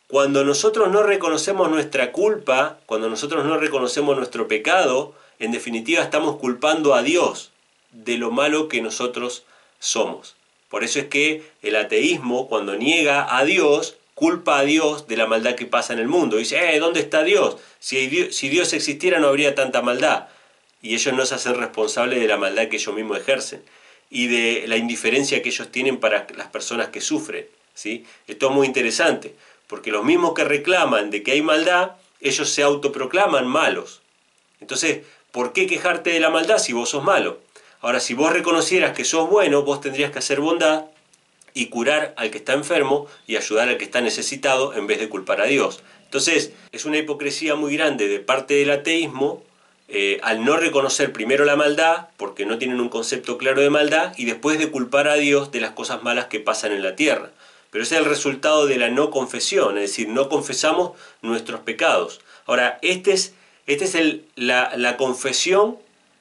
Cuando 0.08 0.44
nosotros 0.44 0.90
no 0.90 1.02
reconocemos 1.02 1.70
nuestra 1.70 2.12
culpa, 2.12 2.78
cuando 2.86 3.08
nosotros 3.08 3.44
no 3.44 3.56
reconocemos 3.56 4.16
nuestro 4.16 4.48
pecado, 4.48 5.14
en 5.38 5.50
definitiva 5.50 6.02
estamos 6.02 6.36
culpando 6.36 6.94
a 6.94 7.02
Dios 7.02 7.52
de 7.92 8.18
lo 8.18 8.30
malo 8.30 8.68
que 8.68 8.82
nosotros 8.82 9.44
somos. 9.78 10.36
Por 10.68 10.84
eso 10.84 10.98
es 10.98 11.06
que 11.06 11.42
el 11.62 11.76
ateísmo, 11.76 12.48
cuando 12.48 12.76
niega 12.76 13.36
a 13.36 13.44
Dios, 13.44 13.96
culpa 14.16 14.58
a 14.58 14.64
Dios 14.64 15.06
de 15.08 15.16
la 15.18 15.26
maldad 15.26 15.56
que 15.56 15.66
pasa 15.66 15.92
en 15.92 15.98
el 15.98 16.08
mundo. 16.08 16.38
Dice, 16.38 16.74
eh, 16.74 16.80
¿dónde 16.80 17.00
está 17.00 17.22
Dios? 17.22 17.58
Si 17.78 18.06
Dios, 18.08 18.72
existiera 18.72 19.20
no 19.20 19.28
habría 19.28 19.54
tanta 19.54 19.82
maldad. 19.82 20.28
Y 20.80 20.94
ellos 20.94 21.14
no 21.14 21.26
se 21.26 21.34
hacen 21.34 21.54
responsables 21.54 22.18
de 22.18 22.26
la 22.26 22.38
maldad 22.38 22.68
que 22.68 22.76
ellos 22.76 22.94
mismos 22.94 23.18
ejercen 23.18 23.62
y 24.08 24.28
de 24.28 24.66
la 24.68 24.78
indiferencia 24.78 25.42
que 25.42 25.50
ellos 25.50 25.70
tienen 25.70 25.98
para 25.98 26.26
las 26.34 26.46
personas 26.46 26.88
que 26.88 27.02
sufren. 27.02 27.46
¿sí? 27.74 28.06
Esto 28.26 28.48
es 28.48 28.54
muy 28.54 28.66
interesante 28.66 29.34
porque 29.66 29.90
los 29.90 30.02
mismos 30.02 30.32
que 30.32 30.44
reclaman 30.44 31.10
de 31.10 31.22
que 31.22 31.32
hay 31.32 31.42
maldad, 31.42 31.90
ellos 32.22 32.48
se 32.48 32.62
autoproclaman 32.62 33.46
malos. 33.46 34.00
Entonces, 34.62 35.00
¿por 35.30 35.52
qué 35.52 35.66
quejarte 35.66 36.08
de 36.08 36.20
la 36.20 36.30
maldad 36.30 36.56
si 36.56 36.72
vos 36.72 36.88
sos 36.88 37.04
malo? 37.04 37.40
Ahora, 37.82 38.00
si 38.00 38.14
vos 38.14 38.32
reconocieras 38.32 38.96
que 38.96 39.04
sos 39.04 39.28
bueno, 39.28 39.62
vos 39.62 39.82
tendrías 39.82 40.10
que 40.10 40.20
hacer 40.20 40.40
bondad 40.40 40.86
y 41.56 41.66
curar 41.66 42.12
al 42.18 42.30
que 42.30 42.36
está 42.36 42.52
enfermo 42.52 43.06
y 43.26 43.36
ayudar 43.36 43.70
al 43.70 43.78
que 43.78 43.84
está 43.84 44.02
necesitado 44.02 44.74
en 44.74 44.86
vez 44.86 45.00
de 45.00 45.08
culpar 45.08 45.40
a 45.40 45.46
Dios. 45.46 45.82
Entonces, 46.04 46.52
es 46.70 46.84
una 46.84 46.98
hipocresía 46.98 47.54
muy 47.54 47.74
grande 47.74 48.08
de 48.08 48.20
parte 48.20 48.54
del 48.54 48.70
ateísmo 48.70 49.42
eh, 49.88 50.18
al 50.22 50.44
no 50.44 50.58
reconocer 50.58 51.12
primero 51.12 51.46
la 51.46 51.56
maldad, 51.56 52.08
porque 52.18 52.44
no 52.44 52.58
tienen 52.58 52.80
un 52.80 52.90
concepto 52.90 53.38
claro 53.38 53.62
de 53.62 53.70
maldad, 53.70 54.12
y 54.18 54.26
después 54.26 54.58
de 54.58 54.70
culpar 54.70 55.08
a 55.08 55.14
Dios 55.14 55.50
de 55.50 55.60
las 55.60 55.70
cosas 55.70 56.02
malas 56.02 56.26
que 56.26 56.40
pasan 56.40 56.72
en 56.72 56.82
la 56.82 56.94
tierra. 56.94 57.30
Pero 57.70 57.84
ese 57.84 57.94
es 57.94 58.02
el 58.02 58.06
resultado 58.06 58.66
de 58.66 58.76
la 58.76 58.90
no 58.90 59.10
confesión, 59.10 59.78
es 59.78 59.90
decir, 59.90 60.08
no 60.08 60.28
confesamos 60.28 60.92
nuestros 61.22 61.60
pecados. 61.60 62.20
Ahora, 62.44 62.78
este 62.82 63.12
es, 63.12 63.32
este 63.66 63.84
es 63.86 63.94
el, 63.94 64.24
la, 64.34 64.96
confesión 64.96 65.78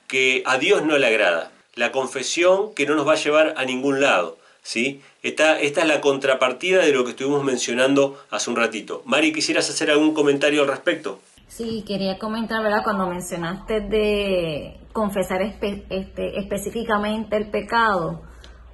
que 0.07 0.43
a 0.45 0.57
Dios 0.59 0.83
no 0.83 0.97
le 0.97 1.07
agrada, 1.07 1.51
la 1.73 1.91
confesión 1.91 2.73
que 2.73 2.85
no 2.85 2.95
nos 2.95 3.07
va 3.07 3.13
a 3.13 3.23
llevar 3.23 3.55
a 3.57 3.65
ningún 3.65 3.99
lado. 3.99 4.37
¿Sí? 4.65 5.01
Esta, 5.21 5.59
esta 5.59 5.81
es 5.81 5.87
la 5.87 6.01
contrapartida 6.01 6.83
de 6.83 6.91
lo 6.91 7.03
que 7.03 7.11
estuvimos 7.11 7.43
mencionando 7.43 8.17
hace 8.31 8.49
un 8.49 8.55
ratito. 8.55 9.03
Mari, 9.05 9.31
¿quisieras 9.31 9.69
hacer 9.69 9.91
algún 9.91 10.15
comentario 10.15 10.63
al 10.63 10.67
respecto? 10.67 11.19
Sí, 11.47 11.85
quería 11.87 12.17
comentar, 12.17 12.63
¿verdad? 12.63 12.83
Cuando 12.83 13.07
mencionaste 13.07 13.81
de 13.81 14.79
confesar 14.91 15.43
este, 15.43 16.39
específicamente 16.39 17.37
el 17.37 17.51
pecado, 17.51 18.23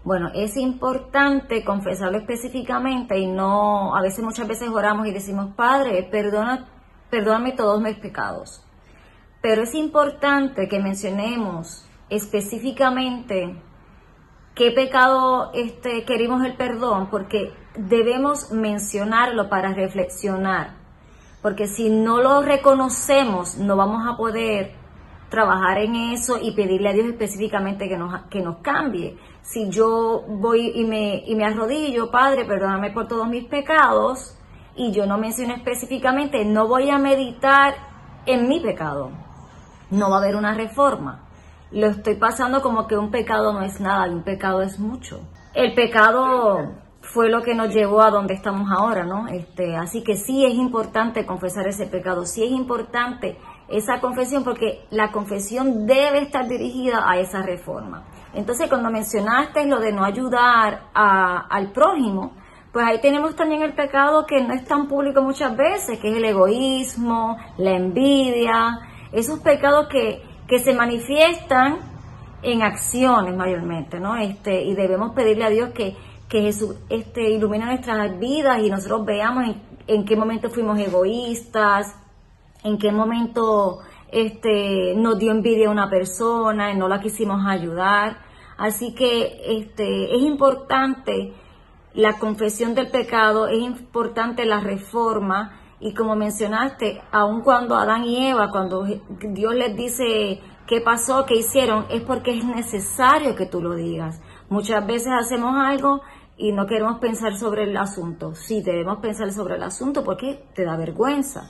bueno, 0.05 0.31
es 0.33 0.55
importante 0.55 1.65
confesarlo 1.65 2.17
específicamente 2.17 3.19
y 3.19 3.27
no, 3.27 3.93
a 3.93 4.01
veces 4.01 4.23
muchas 4.23 4.47
veces 4.47 4.69
oramos 4.69 5.07
y 5.07 5.11
decimos, 5.11 5.53
Padre, 5.57 6.07
perdona, 6.09 6.69
perdóname 7.09 7.51
todos 7.51 7.81
mis 7.81 7.97
pecados. 7.97 8.63
Pero 9.41 9.63
es 9.63 9.75
importante 9.75 10.69
que 10.69 10.79
mencionemos 10.79 11.85
específicamente 12.09 13.57
qué 14.55 14.71
pecado 14.71 15.51
este, 15.53 16.03
queremos 16.05 16.43
el 16.45 16.55
perdón, 16.55 17.09
porque 17.09 17.53
debemos 17.75 18.51
mencionarlo 18.51 19.49
para 19.49 19.73
reflexionar. 19.73 20.75
Porque 21.41 21.67
si 21.67 21.89
no 21.89 22.21
lo 22.21 22.41
reconocemos, 22.41 23.57
no 23.57 23.75
vamos 23.75 24.07
a 24.07 24.15
poder 24.15 24.73
trabajar 25.29 25.79
en 25.79 25.95
eso 25.95 26.37
y 26.39 26.51
pedirle 26.51 26.89
a 26.89 26.93
Dios 26.93 27.07
específicamente 27.07 27.87
que 27.87 27.97
nos, 27.97 28.23
que 28.23 28.41
nos 28.41 28.57
cambie. 28.57 29.17
Si 29.41 29.69
yo 29.69 30.23
voy 30.27 30.73
y 30.75 30.83
me, 30.83 31.23
y 31.25 31.33
me 31.35 31.45
arrodillo, 31.45 32.11
Padre, 32.11 32.45
perdóname 32.45 32.91
por 32.91 33.07
todos 33.07 33.27
mis 33.27 33.45
pecados, 33.45 34.37
y 34.75 34.91
yo 34.91 35.05
no 35.05 35.17
menciono 35.17 35.55
específicamente, 35.55 36.45
no 36.45 36.67
voy 36.67 36.89
a 36.89 36.97
meditar 36.97 37.75
en 38.25 38.47
mi 38.47 38.59
pecado. 38.59 39.11
No 39.89 40.09
va 40.09 40.17
a 40.17 40.19
haber 40.19 40.35
una 40.35 40.53
reforma. 40.53 41.30
Lo 41.71 41.87
estoy 41.87 42.15
pasando 42.15 42.61
como 42.61 42.87
que 42.87 42.97
un 42.97 43.11
pecado 43.11 43.53
no 43.53 43.61
es 43.61 43.79
nada 43.79 44.07
y 44.07 44.11
un 44.11 44.23
pecado 44.23 44.61
es 44.61 44.79
mucho. 44.79 45.21
El 45.53 45.73
pecado 45.73 46.73
fue 47.01 47.29
lo 47.29 47.41
que 47.41 47.55
nos 47.55 47.73
llevó 47.73 48.01
a 48.01 48.11
donde 48.11 48.33
estamos 48.33 48.69
ahora, 48.71 49.05
¿no? 49.05 49.27
Este, 49.27 49.75
así 49.75 50.03
que 50.03 50.15
sí 50.15 50.45
es 50.45 50.53
importante 50.53 51.25
confesar 51.25 51.67
ese 51.67 51.87
pecado, 51.87 52.25
sí 52.25 52.43
es 52.43 52.51
importante 52.51 53.37
esa 53.67 53.99
confesión 53.99 54.43
porque 54.43 54.85
la 54.91 55.11
confesión 55.11 55.85
debe 55.85 56.19
estar 56.19 56.47
dirigida 56.47 57.09
a 57.09 57.17
esa 57.17 57.41
reforma. 57.41 58.03
Entonces, 58.33 58.69
cuando 58.69 58.91
mencionaste 58.91 59.65
lo 59.65 59.79
de 59.79 59.91
no 59.91 60.03
ayudar 60.03 60.89
al 60.93 61.71
prójimo, 61.71 62.33
pues 62.71 62.85
ahí 62.85 63.01
tenemos 63.01 63.35
también 63.35 63.61
el 63.61 63.73
pecado 63.73 64.25
que 64.25 64.41
no 64.41 64.53
es 64.53 64.65
tan 64.65 64.87
público 64.87 65.21
muchas 65.21 65.55
veces, 65.57 65.99
que 65.99 66.09
es 66.09 66.17
el 66.17 66.25
egoísmo, 66.25 67.37
la 67.57 67.71
envidia, 67.71 68.79
esos 69.11 69.39
pecados 69.39 69.87
que, 69.89 70.23
que 70.51 70.59
se 70.59 70.73
manifiestan 70.73 71.79
en 72.41 72.61
acciones 72.61 73.33
mayormente, 73.37 74.01
¿no? 74.01 74.17
Este, 74.17 74.63
y 74.63 74.75
debemos 74.75 75.13
pedirle 75.13 75.45
a 75.45 75.49
Dios 75.49 75.69
que, 75.69 75.95
que 76.27 76.41
Jesús 76.41 76.75
este, 76.89 77.29
ilumine 77.29 77.67
nuestras 77.67 78.19
vidas 78.19 78.61
y 78.61 78.69
nosotros 78.69 79.05
veamos 79.05 79.45
en, 79.87 80.03
qué 80.03 80.17
momento 80.17 80.49
fuimos 80.49 80.77
egoístas, 80.77 81.95
en 82.65 82.77
qué 82.77 82.91
momento 82.91 83.79
este, 84.11 84.93
nos 84.97 85.17
dio 85.17 85.31
envidia 85.31 85.69
a 85.69 85.71
una 85.71 85.89
persona 85.89 86.73
y 86.73 86.77
no 86.77 86.89
la 86.89 86.99
quisimos 86.99 87.45
ayudar. 87.47 88.17
Así 88.57 88.93
que 88.93 89.41
este, 89.57 90.13
es 90.13 90.21
importante 90.21 91.31
la 91.93 92.19
confesión 92.19 92.75
del 92.75 92.91
pecado, 92.91 93.47
es 93.47 93.61
importante 93.61 94.43
la 94.43 94.59
reforma 94.59 95.60
y 95.81 95.93
como 95.93 96.15
mencionaste, 96.15 97.01
aun 97.11 97.41
cuando 97.41 97.75
Adán 97.75 98.05
y 98.05 98.29
Eva, 98.29 98.49
cuando 98.49 98.83
Dios 98.83 99.55
les 99.55 99.75
dice 99.75 100.39
qué 100.67 100.79
pasó, 100.79 101.25
qué 101.25 101.35
hicieron, 101.35 101.85
es 101.89 102.01
porque 102.03 102.37
es 102.37 102.45
necesario 102.45 103.35
que 103.35 103.47
tú 103.47 103.61
lo 103.61 103.75
digas. 103.75 104.21
Muchas 104.49 104.85
veces 104.87 105.11
hacemos 105.11 105.55
algo 105.57 106.01
y 106.37 106.51
no 106.51 106.65
queremos 106.67 106.99
pensar 106.99 107.35
sobre 107.35 107.63
el 107.63 107.75
asunto. 107.75 108.35
Sí, 108.35 108.61
debemos 108.61 108.99
pensar 108.99 109.31
sobre 109.33 109.55
el 109.55 109.63
asunto 109.63 110.03
porque 110.03 110.45
te 110.53 110.63
da 110.63 110.77
vergüenza 110.77 111.49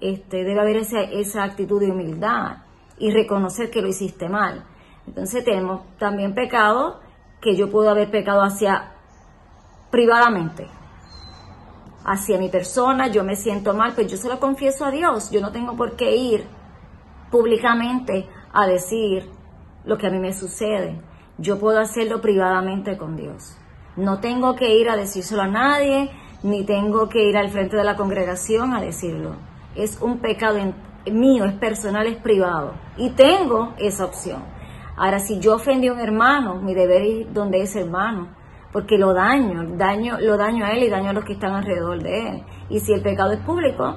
este, 0.00 0.44
debe 0.44 0.60
haber 0.60 0.76
esa, 0.76 1.02
esa 1.02 1.44
actitud 1.44 1.80
de 1.80 1.90
humildad 1.90 2.58
y 2.98 3.10
reconocer 3.10 3.70
que 3.70 3.82
lo 3.82 3.88
hiciste 3.88 4.28
mal. 4.28 4.64
Entonces 5.06 5.44
tenemos 5.44 5.82
también 5.98 6.34
pecado 6.34 7.00
que 7.40 7.56
yo 7.56 7.70
puedo 7.70 7.90
haber 7.90 8.10
pecado 8.10 8.42
hacia 8.42 8.92
privadamente, 9.90 10.68
hacia 12.10 12.38
mi 12.38 12.48
persona, 12.48 13.08
yo 13.08 13.24
me 13.24 13.36
siento 13.36 13.74
mal, 13.74 13.94
pues 13.94 14.10
yo 14.10 14.16
se 14.16 14.28
lo 14.28 14.40
confieso 14.40 14.84
a 14.84 14.90
Dios, 14.90 15.30
yo 15.30 15.40
no 15.40 15.52
tengo 15.52 15.76
por 15.76 15.96
qué 15.96 16.16
ir 16.16 16.44
públicamente 17.30 18.28
a 18.52 18.66
decir 18.66 19.28
lo 19.84 19.96
que 19.96 20.06
a 20.06 20.10
mí 20.10 20.18
me 20.18 20.32
sucede, 20.32 21.00
yo 21.38 21.58
puedo 21.58 21.78
hacerlo 21.78 22.20
privadamente 22.20 22.96
con 22.96 23.16
Dios. 23.16 23.56
No 23.96 24.20
tengo 24.20 24.54
que 24.54 24.76
ir 24.76 24.88
a 24.88 24.96
decírselo 24.96 25.42
a 25.42 25.48
nadie, 25.48 26.10
ni 26.42 26.64
tengo 26.64 27.08
que 27.08 27.28
ir 27.28 27.36
al 27.36 27.50
frente 27.50 27.76
de 27.76 27.84
la 27.84 27.96
congregación 27.96 28.72
a 28.74 28.80
decirlo 28.80 29.50
es 29.74 30.00
un 30.00 30.18
pecado 30.18 30.58
mío, 31.10 31.44
es 31.44 31.54
personal, 31.54 32.06
es 32.06 32.16
privado. 32.16 32.74
Y 32.96 33.10
tengo 33.10 33.74
esa 33.78 34.04
opción. 34.04 34.42
Ahora, 34.96 35.18
si 35.18 35.38
yo 35.38 35.54
ofendí 35.54 35.88
a 35.88 35.92
un 35.92 36.00
hermano, 36.00 36.56
mi 36.56 36.74
deber 36.74 37.02
es 37.02 37.32
donde 37.32 37.62
es 37.62 37.74
hermano, 37.76 38.28
porque 38.72 38.98
lo 38.98 39.12
daño, 39.12 39.76
daño, 39.76 40.18
lo 40.20 40.36
daño 40.36 40.64
a 40.64 40.72
él 40.72 40.84
y 40.84 40.90
daño 40.90 41.10
a 41.10 41.12
los 41.12 41.24
que 41.24 41.32
están 41.32 41.54
alrededor 41.54 42.02
de 42.02 42.28
él. 42.28 42.42
Y 42.68 42.80
si 42.80 42.92
el 42.92 43.02
pecado 43.02 43.32
es 43.32 43.40
público, 43.40 43.96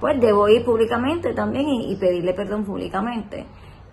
pues 0.00 0.20
debo 0.20 0.48
ir 0.48 0.64
públicamente 0.64 1.34
también 1.34 1.66
y, 1.68 1.96
pedirle 1.96 2.32
perdón 2.32 2.64
públicamente. 2.64 3.46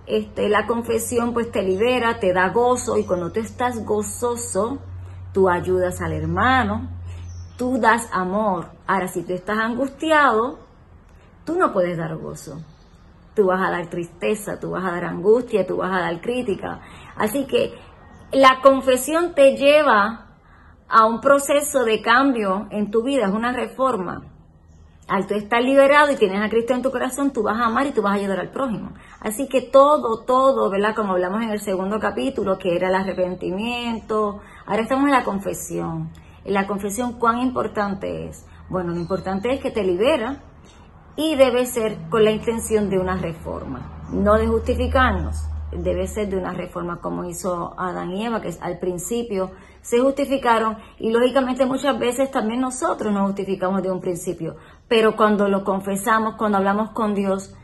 Este, 0.06 0.50
la 0.50 0.65
confesión 0.65 1.34
pues 1.34 1.52
te 1.52 1.62
libera, 1.62 2.20
te 2.20 2.34
da 2.34 2.50
gozo 2.50 2.98
y 2.98 3.06
cuando 3.06 3.32
tú 3.32 3.39
estás 3.39 3.86
gozoso, 3.86 4.80
tú 5.34 5.50
ayudas 5.50 6.02
al 6.02 6.13
hermano, 6.13 6.89
tú 7.58 7.78
das 7.78 8.10
amor. 8.12 8.72
Ahora, 8.88 9.08
si 9.08 9.24
tú 9.24 9.34
estás 9.34 9.58
angustiado, 9.58 10.60
tú 11.46 11.56
no 11.56 11.72
puedes 11.72 11.98
dar 11.98 12.15
gozo. 12.15 12.60
Tú 13.36 13.48
vas 13.48 13.62
a 13.65 13.72
dar 13.72 13.88
tristeza, 13.88 14.60
tú 14.60 14.72
vas 14.72 14.84
a 14.84 14.91
dar 14.91 15.06
angustia, 15.06 15.65
tú 15.65 15.78
vas 15.78 15.91
a 15.94 16.02
dar 16.02 16.20
crítica. 16.20 16.82
Así 17.15 17.46
que 17.46 17.74
la 18.32 18.60
confesión 18.62 19.34
te 19.34 19.58
lleva 19.58 20.28
a 20.88 21.06
un 21.06 21.20
proceso 21.22 21.84
de 21.84 22.02
cambio 22.02 22.67
en 22.72 22.91
tu 22.91 23.04
vida, 23.04 23.26
es 23.26 23.34
una 23.34 23.52
reforma. 23.52 24.24
al 25.08 25.28
tú 25.28 25.34
estar 25.34 25.62
liberado 25.62 26.10
y 26.12 26.15
tienes 26.15 26.41
a 26.41 26.48
Cristo 26.48 26.74
en 26.74 26.82
tu 26.82 26.89
corazón, 26.89 27.34
tú 27.34 27.44
vas 27.44 27.60
a 27.60 27.65
amar 27.65 27.86
y 27.86 27.91
tú 27.91 28.02
vas 28.02 28.13
a 28.13 28.15
ayudar 28.15 28.39
al 28.39 28.50
prójimo. 28.50 28.94
Así 29.20 29.50
que 29.50 29.62
todo, 29.62 30.24
todo, 30.24 30.70
¿verdad? 30.70 30.96
Como 30.96 31.12
hablamos 31.12 31.41
en 31.44 31.50
el 31.50 31.60
segundo 31.60 32.00
capítulo, 32.00 32.58
que 32.58 32.78
era 32.78 32.88
el 32.88 32.96
arrepentimiento, 32.96 34.39
ahora 34.65 34.84
estamos 34.84 35.06
en 35.06 35.12
la 35.12 35.26
confesión. 35.26 36.12
En 36.46 36.54
la 36.54 36.65
confesión, 36.65 37.20
¿cuán 37.20 37.39
importante 37.39 38.28
es? 38.28 38.46
Bueno, 38.70 38.94
lo 38.94 39.00
importante 39.02 39.54
es 39.54 39.60
que 39.60 39.72
te 39.72 39.84
libera 39.84 40.44
y 41.17 41.36
debe 41.36 41.65
ser 41.65 41.98
con 42.10 42.24
la 42.24 42.32
intención 42.32 42.89
de 42.89 42.98
una 42.98 43.17
reforma, 43.17 44.08
no 44.13 44.38
de 44.38 44.48
justificarnos, 44.48 45.51
debe 45.72 46.08
ser 46.08 46.30
de 46.30 46.38
una 46.38 46.54
reforma 46.54 47.00
como 47.00 47.26
hizo 47.26 47.74
Adán 47.80 48.12
y 48.12 48.26
Eva, 48.26 48.42
que 48.42 48.54
al 48.62 48.80
principio 48.80 49.52
se 49.82 50.00
justificaron 50.00 50.78
y 51.00 51.12
lógicamente 51.12 51.66
muchas 51.66 51.98
veces 51.98 52.30
también 52.32 52.62
nosotros 52.62 53.12
nos 53.12 53.28
justificamos 53.28 53.82
de 53.82 53.92
un 53.92 54.02
principio, 54.02 54.58
pero 54.88 55.16
cuando 55.16 55.48
lo 55.48 55.64
confesamos, 55.64 56.36
cuando 56.36 56.58
hablamos 56.58 56.92
con 56.92 57.16
Dios, 57.16 57.56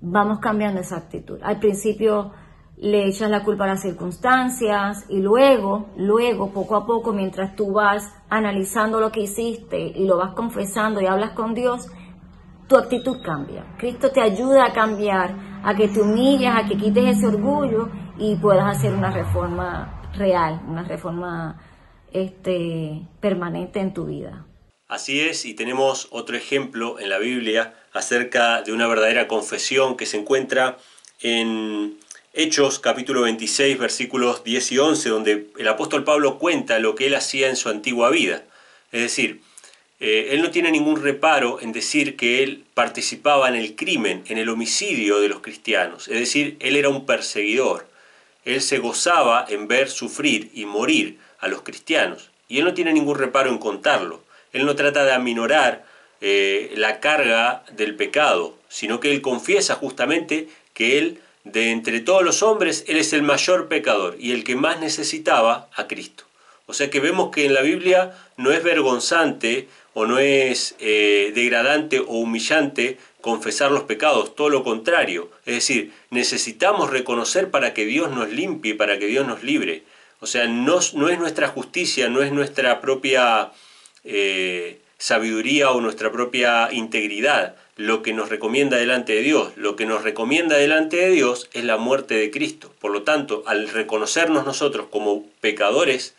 vamos 0.00 0.40
cambiando 0.40 0.80
esa 0.80 0.96
actitud. 0.96 1.38
Al 1.42 1.58
principio 1.58 2.32
le 2.76 3.06
echas 3.06 3.30
la 3.30 3.44
culpa 3.44 3.64
a 3.64 3.68
las 3.68 3.82
circunstancias 3.82 5.06
y 5.08 5.20
luego, 5.20 5.86
luego, 5.96 6.50
poco 6.50 6.74
a 6.74 6.84
poco, 6.84 7.12
mientras 7.12 7.54
tú 7.54 7.72
vas 7.72 8.12
analizando 8.28 8.98
lo 8.98 9.12
que 9.12 9.20
hiciste 9.20 9.78
y 9.78 10.04
lo 10.04 10.16
vas 10.16 10.32
confesando 10.34 11.00
y 11.00 11.06
hablas 11.06 11.30
con 11.30 11.54
Dios, 11.54 11.88
tu 12.66 12.76
actitud 12.76 13.22
cambia. 13.22 13.66
Cristo 13.78 14.10
te 14.10 14.20
ayuda 14.20 14.64
a 14.66 14.72
cambiar, 14.72 15.51
a 15.62 15.74
que 15.74 15.88
te 15.88 16.00
humilles, 16.00 16.50
a 16.52 16.66
que 16.66 16.76
quites 16.76 17.16
ese 17.16 17.26
orgullo 17.26 17.88
y 18.18 18.36
puedas 18.36 18.76
hacer 18.76 18.92
una 18.92 19.10
reforma 19.10 20.02
real, 20.14 20.60
una 20.66 20.82
reforma 20.82 21.60
este, 22.12 23.02
permanente 23.20 23.80
en 23.80 23.94
tu 23.94 24.06
vida. 24.06 24.46
Así 24.88 25.20
es, 25.20 25.46
y 25.46 25.54
tenemos 25.54 26.08
otro 26.10 26.36
ejemplo 26.36 27.00
en 27.00 27.08
la 27.08 27.18
Biblia 27.18 27.74
acerca 27.94 28.62
de 28.62 28.72
una 28.72 28.86
verdadera 28.86 29.26
confesión 29.26 29.96
que 29.96 30.04
se 30.04 30.18
encuentra 30.18 30.76
en 31.20 31.98
Hechos 32.34 32.78
capítulo 32.78 33.22
26 33.22 33.78
versículos 33.78 34.44
10 34.44 34.72
y 34.72 34.78
11, 34.78 35.08
donde 35.08 35.50
el 35.58 35.68
apóstol 35.68 36.04
Pablo 36.04 36.38
cuenta 36.38 36.78
lo 36.78 36.94
que 36.94 37.06
él 37.06 37.14
hacía 37.14 37.48
en 37.48 37.56
su 37.56 37.68
antigua 37.68 38.10
vida. 38.10 38.42
Es 38.90 39.00
decir, 39.00 39.42
eh, 40.04 40.34
él 40.34 40.42
no 40.42 40.50
tiene 40.50 40.72
ningún 40.72 41.00
reparo 41.00 41.60
en 41.60 41.70
decir 41.70 42.16
que 42.16 42.42
él 42.42 42.64
participaba 42.74 43.48
en 43.48 43.54
el 43.54 43.76
crimen, 43.76 44.24
en 44.26 44.36
el 44.36 44.48
homicidio 44.48 45.20
de 45.20 45.28
los 45.28 45.38
cristianos. 45.38 46.08
Es 46.08 46.18
decir, 46.18 46.56
él 46.58 46.74
era 46.74 46.88
un 46.88 47.06
perseguidor. 47.06 47.86
Él 48.44 48.60
se 48.62 48.78
gozaba 48.78 49.46
en 49.48 49.68
ver 49.68 49.88
sufrir 49.88 50.50
y 50.54 50.64
morir 50.64 51.18
a 51.38 51.46
los 51.46 51.62
cristianos. 51.62 52.30
Y 52.48 52.58
él 52.58 52.64
no 52.64 52.74
tiene 52.74 52.92
ningún 52.92 53.16
reparo 53.16 53.48
en 53.48 53.58
contarlo. 53.58 54.24
Él 54.52 54.66
no 54.66 54.74
trata 54.74 55.04
de 55.04 55.12
aminorar 55.12 55.84
eh, 56.20 56.72
la 56.74 56.98
carga 56.98 57.62
del 57.70 57.94
pecado, 57.94 58.58
sino 58.68 58.98
que 58.98 59.12
él 59.12 59.22
confiesa 59.22 59.76
justamente 59.76 60.48
que 60.74 60.98
él, 60.98 61.20
de 61.44 61.70
entre 61.70 62.00
todos 62.00 62.24
los 62.24 62.42
hombres, 62.42 62.84
él 62.88 62.96
es 62.96 63.12
el 63.12 63.22
mayor 63.22 63.68
pecador 63.68 64.16
y 64.18 64.32
el 64.32 64.42
que 64.42 64.56
más 64.56 64.80
necesitaba 64.80 65.68
a 65.76 65.86
Cristo. 65.86 66.24
O 66.66 66.74
sea 66.74 66.90
que 66.90 67.00
vemos 67.00 67.30
que 67.30 67.44
en 67.44 67.54
la 67.54 67.62
Biblia 67.62 68.16
no 68.36 68.50
es 68.50 68.62
vergonzante 68.64 69.68
o 69.94 70.06
no 70.06 70.18
es 70.18 70.74
eh, 70.78 71.32
degradante 71.34 72.00
o 72.00 72.18
humillante 72.18 72.98
confesar 73.20 73.70
los 73.70 73.84
pecados, 73.84 74.34
todo 74.34 74.48
lo 74.48 74.64
contrario. 74.64 75.30
Es 75.46 75.54
decir, 75.54 75.92
necesitamos 76.10 76.90
reconocer 76.90 77.50
para 77.50 77.74
que 77.74 77.84
Dios 77.84 78.10
nos 78.10 78.30
limpie, 78.30 78.74
para 78.74 78.98
que 78.98 79.06
Dios 79.06 79.26
nos 79.26 79.42
libre. 79.42 79.84
O 80.20 80.26
sea, 80.26 80.46
no, 80.46 80.78
es 80.78 81.18
nuestra 81.18 81.48
justicia, 81.48 82.08
no 82.08 82.22
es 82.22 82.32
nuestra 82.32 82.80
propia 82.80 83.52
eh, 84.04 84.80
sabiduría 84.98 85.70
o 85.70 85.80
nuestra 85.80 86.10
propia 86.10 86.72
integridad 86.72 87.56
lo 87.76 88.02
que 88.02 88.12
nos 88.12 88.28
recomienda 88.28 88.76
delante 88.76 89.14
de 89.14 89.22
Dios. 89.22 89.52
Lo 89.56 89.76
que 89.76 89.86
nos 89.86 90.02
recomienda 90.02 90.56
delante 90.56 90.96
de 90.96 91.10
Dios 91.10 91.48
es 91.52 91.64
la 91.64 91.78
muerte 91.78 92.14
de 92.14 92.30
Cristo. 92.30 92.72
Por 92.80 92.92
lo 92.92 93.02
tanto, 93.02 93.42
al 93.46 93.68
reconocernos 93.68 94.44
nosotros 94.44 94.86
como 94.90 95.26
pecadores, 95.40 96.14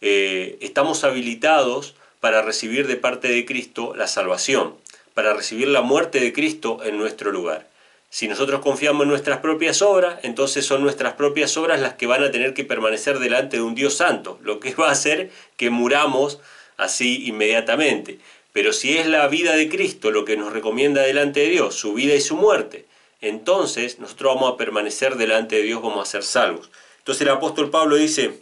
eh, 0.00 0.58
estamos 0.60 1.04
habilitados 1.04 1.94
para 2.22 2.40
recibir 2.40 2.86
de 2.86 2.96
parte 2.96 3.28
de 3.28 3.44
Cristo 3.44 3.92
la 3.94 4.06
salvación 4.06 4.80
para 5.14 5.34
recibir 5.34 5.68
la 5.68 5.82
muerte 5.82 6.20
de 6.20 6.32
Cristo 6.32 6.80
en 6.84 6.98
nuestro 6.98 7.32
lugar. 7.32 7.68
Si 8.10 8.28
nosotros 8.28 8.60
confiamos 8.60 9.04
en 9.04 9.08
nuestras 9.08 9.40
propias 9.40 9.80
obras, 9.80 10.18
entonces 10.22 10.66
son 10.66 10.82
nuestras 10.82 11.14
propias 11.14 11.56
obras 11.56 11.80
las 11.80 11.94
que 11.94 12.06
van 12.06 12.22
a 12.22 12.30
tener 12.30 12.52
que 12.52 12.64
permanecer 12.64 13.18
delante 13.18 13.56
de 13.56 13.62
un 13.62 13.74
Dios 13.74 13.94
santo, 13.94 14.38
lo 14.42 14.60
que 14.60 14.74
va 14.74 14.88
a 14.88 14.92
hacer 14.92 15.30
que 15.56 15.70
muramos 15.70 16.40
así 16.76 17.26
inmediatamente. 17.26 18.18
Pero 18.52 18.74
si 18.74 18.98
es 18.98 19.06
la 19.06 19.26
vida 19.28 19.56
de 19.56 19.68
Cristo 19.70 20.10
lo 20.10 20.26
que 20.26 20.36
nos 20.36 20.52
recomienda 20.52 21.02
delante 21.02 21.40
de 21.40 21.48
Dios, 21.48 21.74
su 21.74 21.94
vida 21.94 22.14
y 22.14 22.20
su 22.20 22.36
muerte, 22.36 22.84
entonces 23.22 23.98
nosotros 23.98 24.34
vamos 24.34 24.52
a 24.52 24.56
permanecer 24.58 25.16
delante 25.16 25.56
de 25.56 25.62
Dios, 25.62 25.80
vamos 25.80 26.06
a 26.06 26.10
ser 26.10 26.22
salvos. 26.22 26.70
Entonces 26.98 27.22
el 27.22 27.30
apóstol 27.30 27.70
Pablo 27.70 27.96
dice, 27.96 28.40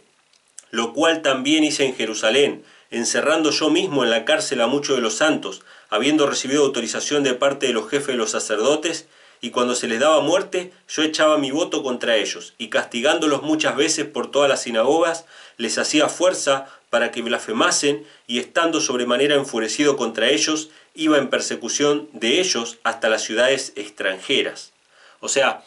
lo 0.69 0.91
cual 0.91 1.21
también 1.21 1.63
hice 1.63 1.85
en 1.85 1.95
Jerusalén, 1.95 2.63
encerrando 2.91 3.51
yo 3.51 3.69
mismo 3.69 4.03
en 4.03 4.09
la 4.09 4.25
cárcel 4.25 4.61
a 4.61 4.67
muchos 4.67 4.97
de 4.97 5.01
los 5.01 5.15
santos, 5.15 5.61
habiendo 5.89 6.27
recibido 6.27 6.63
autorización 6.63 7.23
de 7.23 7.33
parte 7.33 7.67
de 7.67 7.73
los 7.73 7.89
jefes 7.89 8.07
de 8.07 8.15
los 8.15 8.31
sacerdotes, 8.31 9.07
y 9.39 9.49
cuando 9.49 9.73
se 9.73 9.87
les 9.87 9.99
daba 9.99 10.21
muerte, 10.21 10.71
yo 10.87 11.01
echaba 11.01 11.37
mi 11.37 11.49
voto 11.49 11.81
contra 11.81 12.17
ellos, 12.17 12.53
y 12.57 12.67
castigándolos 12.67 13.41
muchas 13.41 13.75
veces 13.75 14.05
por 14.05 14.29
todas 14.29 14.49
las 14.49 14.63
sinagogas, 14.63 15.25
les 15.57 15.77
hacía 15.77 16.09
fuerza 16.09 16.67
para 16.89 17.11
que 17.11 17.21
blasfemasen, 17.21 18.05
y 18.27 18.39
estando 18.39 18.81
sobremanera 18.81 19.35
enfurecido 19.35 19.97
contra 19.97 20.29
ellos, 20.29 20.69
iba 20.93 21.17
en 21.17 21.29
persecución 21.29 22.09
de 22.11 22.39
ellos 22.39 22.77
hasta 22.83 23.09
las 23.09 23.23
ciudades 23.23 23.73
extranjeras. 23.75 24.73
O 25.21 25.29
sea, 25.29 25.63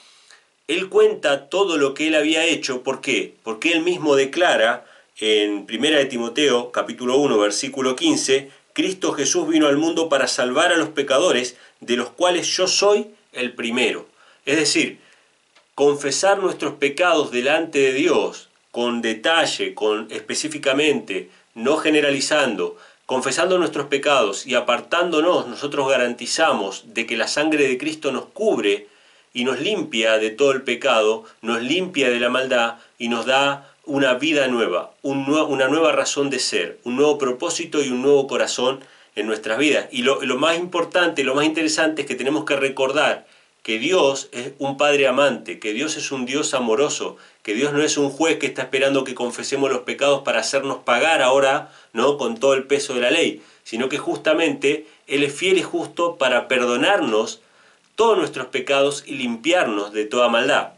él 0.68 0.88
cuenta 0.88 1.48
todo 1.48 1.76
lo 1.76 1.94
que 1.94 2.08
él 2.08 2.14
había 2.14 2.44
hecho, 2.44 2.82
¿por 2.82 3.00
qué? 3.00 3.34
Porque 3.42 3.72
él 3.72 3.82
mismo 3.82 4.16
declara 4.16 4.84
en 5.20 5.66
1 5.68 5.96
de 5.96 6.05
Timoteo 6.07 6.72
capítulo 6.72 7.16
1 7.18 7.38
versículo 7.38 7.94
15 7.94 8.50
Cristo 8.74 9.12
Jesús 9.12 9.48
vino 9.48 9.68
al 9.68 9.77
mundo 9.77 10.09
para 10.09 10.27
salvar 10.27 10.72
a 10.72 10.77
los 10.77 10.88
pecadores, 10.88 11.57
de 11.81 11.96
los 11.96 12.11
cuales 12.11 12.48
yo 12.48 12.66
soy 12.66 13.07
el 13.33 13.53
primero. 13.53 14.09
Es 14.46 14.57
decir, 14.57 14.98
confesar 15.77 16.38
nuestros 16.38 16.74
pecados 16.74 17.31
delante 17.31 17.79
de 17.79 17.92
Dios 17.92 18.48
con 18.72 19.00
detalle, 19.00 19.74
con 19.74 20.09
específicamente, 20.11 21.31
no 21.55 21.77
generalizando, 21.77 22.77
confesando 23.07 23.57
nuestros 23.59 23.87
pecados 23.87 24.44
y 24.44 24.57
apartándonos, 24.57 25.46
nosotros 25.46 25.88
garantizamos 25.88 26.83
de 26.92 27.07
que 27.07 27.16
la 27.16 27.29
sangre 27.29 27.68
de 27.68 27.79
Cristo 27.79 28.11
nos 28.11 28.27
cubre 28.27 28.88
y 29.33 29.44
nos 29.44 29.61
limpia 29.61 30.18
de 30.18 30.31
todo 30.31 30.50
el 30.50 30.62
pecado, 30.62 31.24
nos 31.42 31.62
limpia 31.62 32.11
de 32.11 32.18
la 32.18 32.29
maldad 32.29 32.79
y 32.98 33.07
nos 33.07 33.24
da 33.24 33.73
una 33.86 34.14
vida 34.14 34.48
nueva, 34.48 34.94
una 35.02 35.68
nueva 35.68 35.92
razón 35.92 36.30
de 36.30 36.38
ser, 36.38 36.78
un 36.84 36.96
nuevo 36.96 37.18
propósito 37.18 37.82
y 37.82 37.90
un 37.90 38.02
nuevo 38.02 38.26
corazón 38.26 38.80
en 39.14 39.26
nuestras 39.26 39.58
vidas. 39.58 39.86
Y 39.90 40.02
lo, 40.02 40.22
lo, 40.22 40.36
más 40.38 40.56
importante, 40.56 41.24
lo 41.24 41.34
más 41.34 41.44
interesante 41.44 42.02
es 42.02 42.08
que 42.08 42.14
tenemos 42.14 42.44
que 42.44 42.56
recordar 42.56 43.26
que 43.62 43.78
Dios 43.78 44.28
es 44.32 44.52
un 44.58 44.76
Padre 44.76 45.06
amante, 45.06 45.58
que 45.58 45.72
Dios 45.72 45.96
es 45.96 46.12
un 46.12 46.26
Dios 46.26 46.52
amoroso, 46.52 47.16
que 47.42 47.54
Dios 47.54 47.72
no 47.72 47.82
es 47.82 47.96
un 47.96 48.10
juez 48.10 48.38
que 48.38 48.46
está 48.46 48.62
esperando 48.62 49.04
que 49.04 49.14
confesemos 49.14 49.70
los 49.70 49.80
pecados 49.80 50.22
para 50.22 50.40
hacernos 50.40 50.78
pagar 50.78 51.22
ahora, 51.22 51.72
¿no? 51.92 52.18
con 52.18 52.36
todo 52.36 52.54
el 52.54 52.64
peso 52.64 52.94
de 52.94 53.00
la 53.00 53.10
ley, 53.10 53.42
sino 53.64 53.88
que 53.88 53.98
justamente 53.98 54.86
Él 55.06 55.22
es 55.22 55.34
fiel 55.34 55.56
y 55.58 55.62
justo 55.62 56.16
para 56.16 56.46
perdonarnos 56.46 57.40
todos 57.96 58.18
nuestros 58.18 58.48
pecados 58.48 59.04
y 59.06 59.14
limpiarnos 59.14 59.92
de 59.92 60.04
toda 60.04 60.28
maldad. 60.28 60.72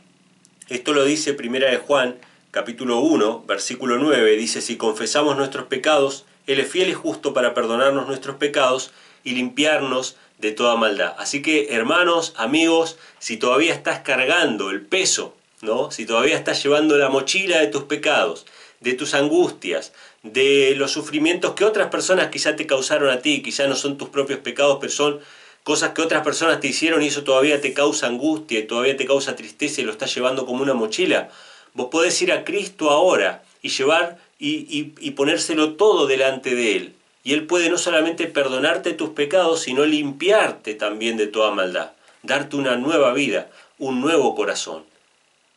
Esto 0.69 0.93
lo 0.93 1.05
dice 1.05 1.35
Primera 1.35 1.71
de 1.71 1.79
Juan 1.79 2.17
capítulo 2.57 3.01
1, 3.01 3.45
versículo 3.47 3.99
9, 3.99 4.35
dice, 4.35 4.63
si 4.63 4.79
confesamos 4.79 5.37
nuestros 5.37 5.67
pecados, 5.67 6.25
Él 6.47 6.59
es 6.59 6.71
fiel 6.71 6.89
y 6.89 6.95
justo 6.95 7.35
para 7.35 7.53
perdonarnos 7.53 8.07
nuestros 8.07 8.37
pecados 8.37 8.93
y 9.25 9.33
limpiarnos 9.33 10.17
de 10.39 10.53
toda 10.53 10.75
maldad. 10.75 11.15
Así 11.19 11.43
que, 11.43 11.75
hermanos, 11.75 12.33
amigos, 12.39 12.97
si 13.19 13.37
todavía 13.37 13.75
estás 13.75 13.99
cargando 13.99 14.71
el 14.71 14.81
peso, 14.81 15.35
¿no? 15.61 15.91
Si 15.91 16.07
todavía 16.07 16.35
estás 16.35 16.63
llevando 16.63 16.97
la 16.97 17.11
mochila 17.11 17.59
de 17.59 17.67
tus 17.67 17.83
pecados, 17.83 18.47
de 18.81 18.95
tus 18.95 19.13
angustias, 19.13 19.93
de 20.23 20.73
los 20.79 20.93
sufrimientos 20.93 21.53
que 21.53 21.67
otras 21.67 21.91
personas 21.91 22.29
quizá 22.29 22.57
te 22.57 22.67
causaron 22.67 23.11
a 23.11 23.21
ti, 23.21 23.43
quizá 23.43 23.67
no 23.67 23.77
son 23.77 23.99
tus 23.99 24.09
propios 24.09 24.39
pecados, 24.39 24.79
pero 24.81 24.91
son 24.91 25.21
cosas 25.63 25.91
que 25.91 26.01
otras 26.01 26.25
personas 26.25 26.61
te 26.61 26.69
hicieron 26.69 27.03
y 27.03 27.09
eso 27.09 27.23
todavía 27.23 27.61
te 27.61 27.75
causa 27.75 28.07
angustia 28.07 28.61
y 28.61 28.67
todavía 28.67 28.97
te 28.97 29.05
causa 29.05 29.37
tristeza 29.37 29.83
y 29.83 29.85
lo 29.85 29.93
estás 29.93 30.15
llevando 30.15 30.47
como 30.47 30.63
una 30.63 30.73
mochila. 30.73 31.29
Vos 31.77 31.89
podés 31.91 32.21
ir 32.23 32.33
a 32.33 32.43
Cristo 32.43 32.89
ahora 32.89 33.45
y 33.61 33.69
llevar 33.69 34.19
y, 34.39 34.95
y, 34.99 35.11
ponérselo 35.11 35.75
todo 35.75 36.07
delante 36.07 36.55
de 36.55 36.75
Él. 36.75 36.95
Y 37.23 37.35
Él 37.35 37.47
puede 37.47 37.69
no 37.69 37.77
solamente 37.77 38.27
perdonarte 38.29 38.95
tus 38.95 39.11
pecados, 39.11 39.61
sino 39.61 39.85
limpiarte 39.85 40.75
también 40.75 41.19
de 41.19 41.27
toda 41.27 41.51
maldad, 41.51 41.91
darte 42.23 42.57
una 42.57 42.77
nueva 42.77 43.13
vida, 43.13 43.51
un 43.79 44.01
nuevo 44.01 44.35
corazón. 44.35 44.85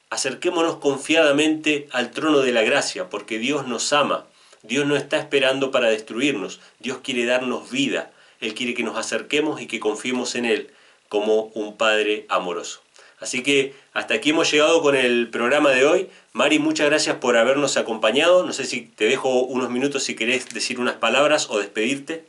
Acerquémonos 0.10 0.76
confiadamente 0.78 1.88
al 1.92 2.12
trono 2.12 2.40
de 2.40 2.52
la 2.52 2.64
gracia, 2.64 3.10
porque 3.10 3.40
Dios 3.40 3.66
nos 3.66 3.94
ama. 3.94 4.26
Dios 4.62 4.86
no 4.86 4.98
está 4.98 5.20
esperando 5.20 5.72
para 5.72 5.90
destruirnos, 5.90 6.60
Dios 6.80 6.98
quiere 7.02 7.24
darnos 7.26 7.72
vida. 7.72 8.12
Él 8.42 8.54
quiere 8.54 8.74
que 8.74 8.84
nos 8.84 8.98
acerquemos 8.98 9.62
y 9.62 9.68
que 9.68 9.80
confiemos 9.80 10.36
en 10.36 10.44
Él 10.44 10.70
como 11.08 11.44
un 11.54 11.78
Padre 11.78 12.26
amoroso. 12.28 12.82
Así 13.22 13.44
que 13.44 13.74
hasta 13.94 14.14
aquí 14.14 14.30
hemos 14.30 14.52
llegado 14.52 14.82
con 14.82 14.96
el 14.96 15.30
programa 15.30 15.72
de 15.72 15.86
hoy. 15.86 16.10
Mari, 16.34 16.60
muchas 16.60 16.88
gracias 16.88 17.18
por 17.18 17.36
habernos 17.36 17.76
acompañado. 17.76 18.46
No 18.46 18.54
sé 18.54 18.66
si 18.66 18.82
te 18.82 19.06
dejo 19.06 19.44
unos 19.44 19.70
minutos 19.70 20.04
si 20.04 20.16
querés 20.16 20.50
decir 20.50 20.80
unas 20.80 20.96
palabras 20.96 21.50
o 21.50 21.60
despedirte. 21.60 22.26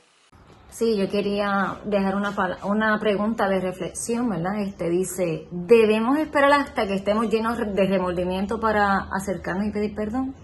Sí, 0.71 0.97
yo 0.97 1.11
quería 1.11 1.79
dejar 1.85 2.15
una, 2.15 2.33
una 2.63 2.99
pregunta 3.01 3.49
de 3.49 3.61
reflexión, 3.61 4.29
¿verdad? 4.29 4.63
Este 4.63 4.89
dice, 4.89 5.47
¿debemos 5.51 6.19
esperar 6.19 6.53
hasta 6.53 6.87
que 6.87 6.95
estemos 6.95 7.29
llenos 7.29 7.59
de 7.59 7.87
remordimiento 7.87 8.61
para 8.61 9.09
acercarnos 9.13 9.67
y 9.67 9.73
pedir 9.73 9.95
perdón? 9.95 10.35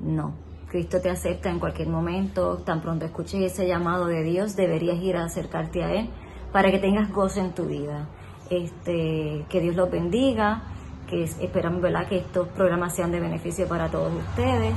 No, 0.00 0.34
Cristo 0.68 1.00
te 1.00 1.10
acepta 1.10 1.48
en 1.48 1.60
cualquier 1.60 1.88
momento, 1.88 2.58
tan 2.58 2.82
pronto 2.82 3.04
escuches 3.04 3.52
ese 3.52 3.68
llamado 3.68 4.06
de 4.06 4.22
Dios, 4.24 4.56
deberías 4.56 5.00
ir 5.00 5.16
a 5.16 5.24
acercarte 5.24 5.84
a 5.84 5.92
Él 5.92 6.10
para 6.52 6.70
que 6.72 6.78
tengas 6.78 7.12
gozo 7.12 7.40
en 7.40 7.54
tu 7.54 7.66
vida. 7.66 8.08
Este, 8.50 9.44
que 9.48 9.60
Dios 9.60 9.76
los 9.76 9.90
bendiga, 9.90 10.62
que 11.08 11.24
esperamos 11.24 11.80
¿verdad? 11.80 12.08
que 12.08 12.18
estos 12.18 12.48
programas 12.48 12.94
sean 12.94 13.12
de 13.12 13.20
beneficio 13.20 13.68
para 13.68 13.90
todos 13.90 14.12
ustedes 14.12 14.74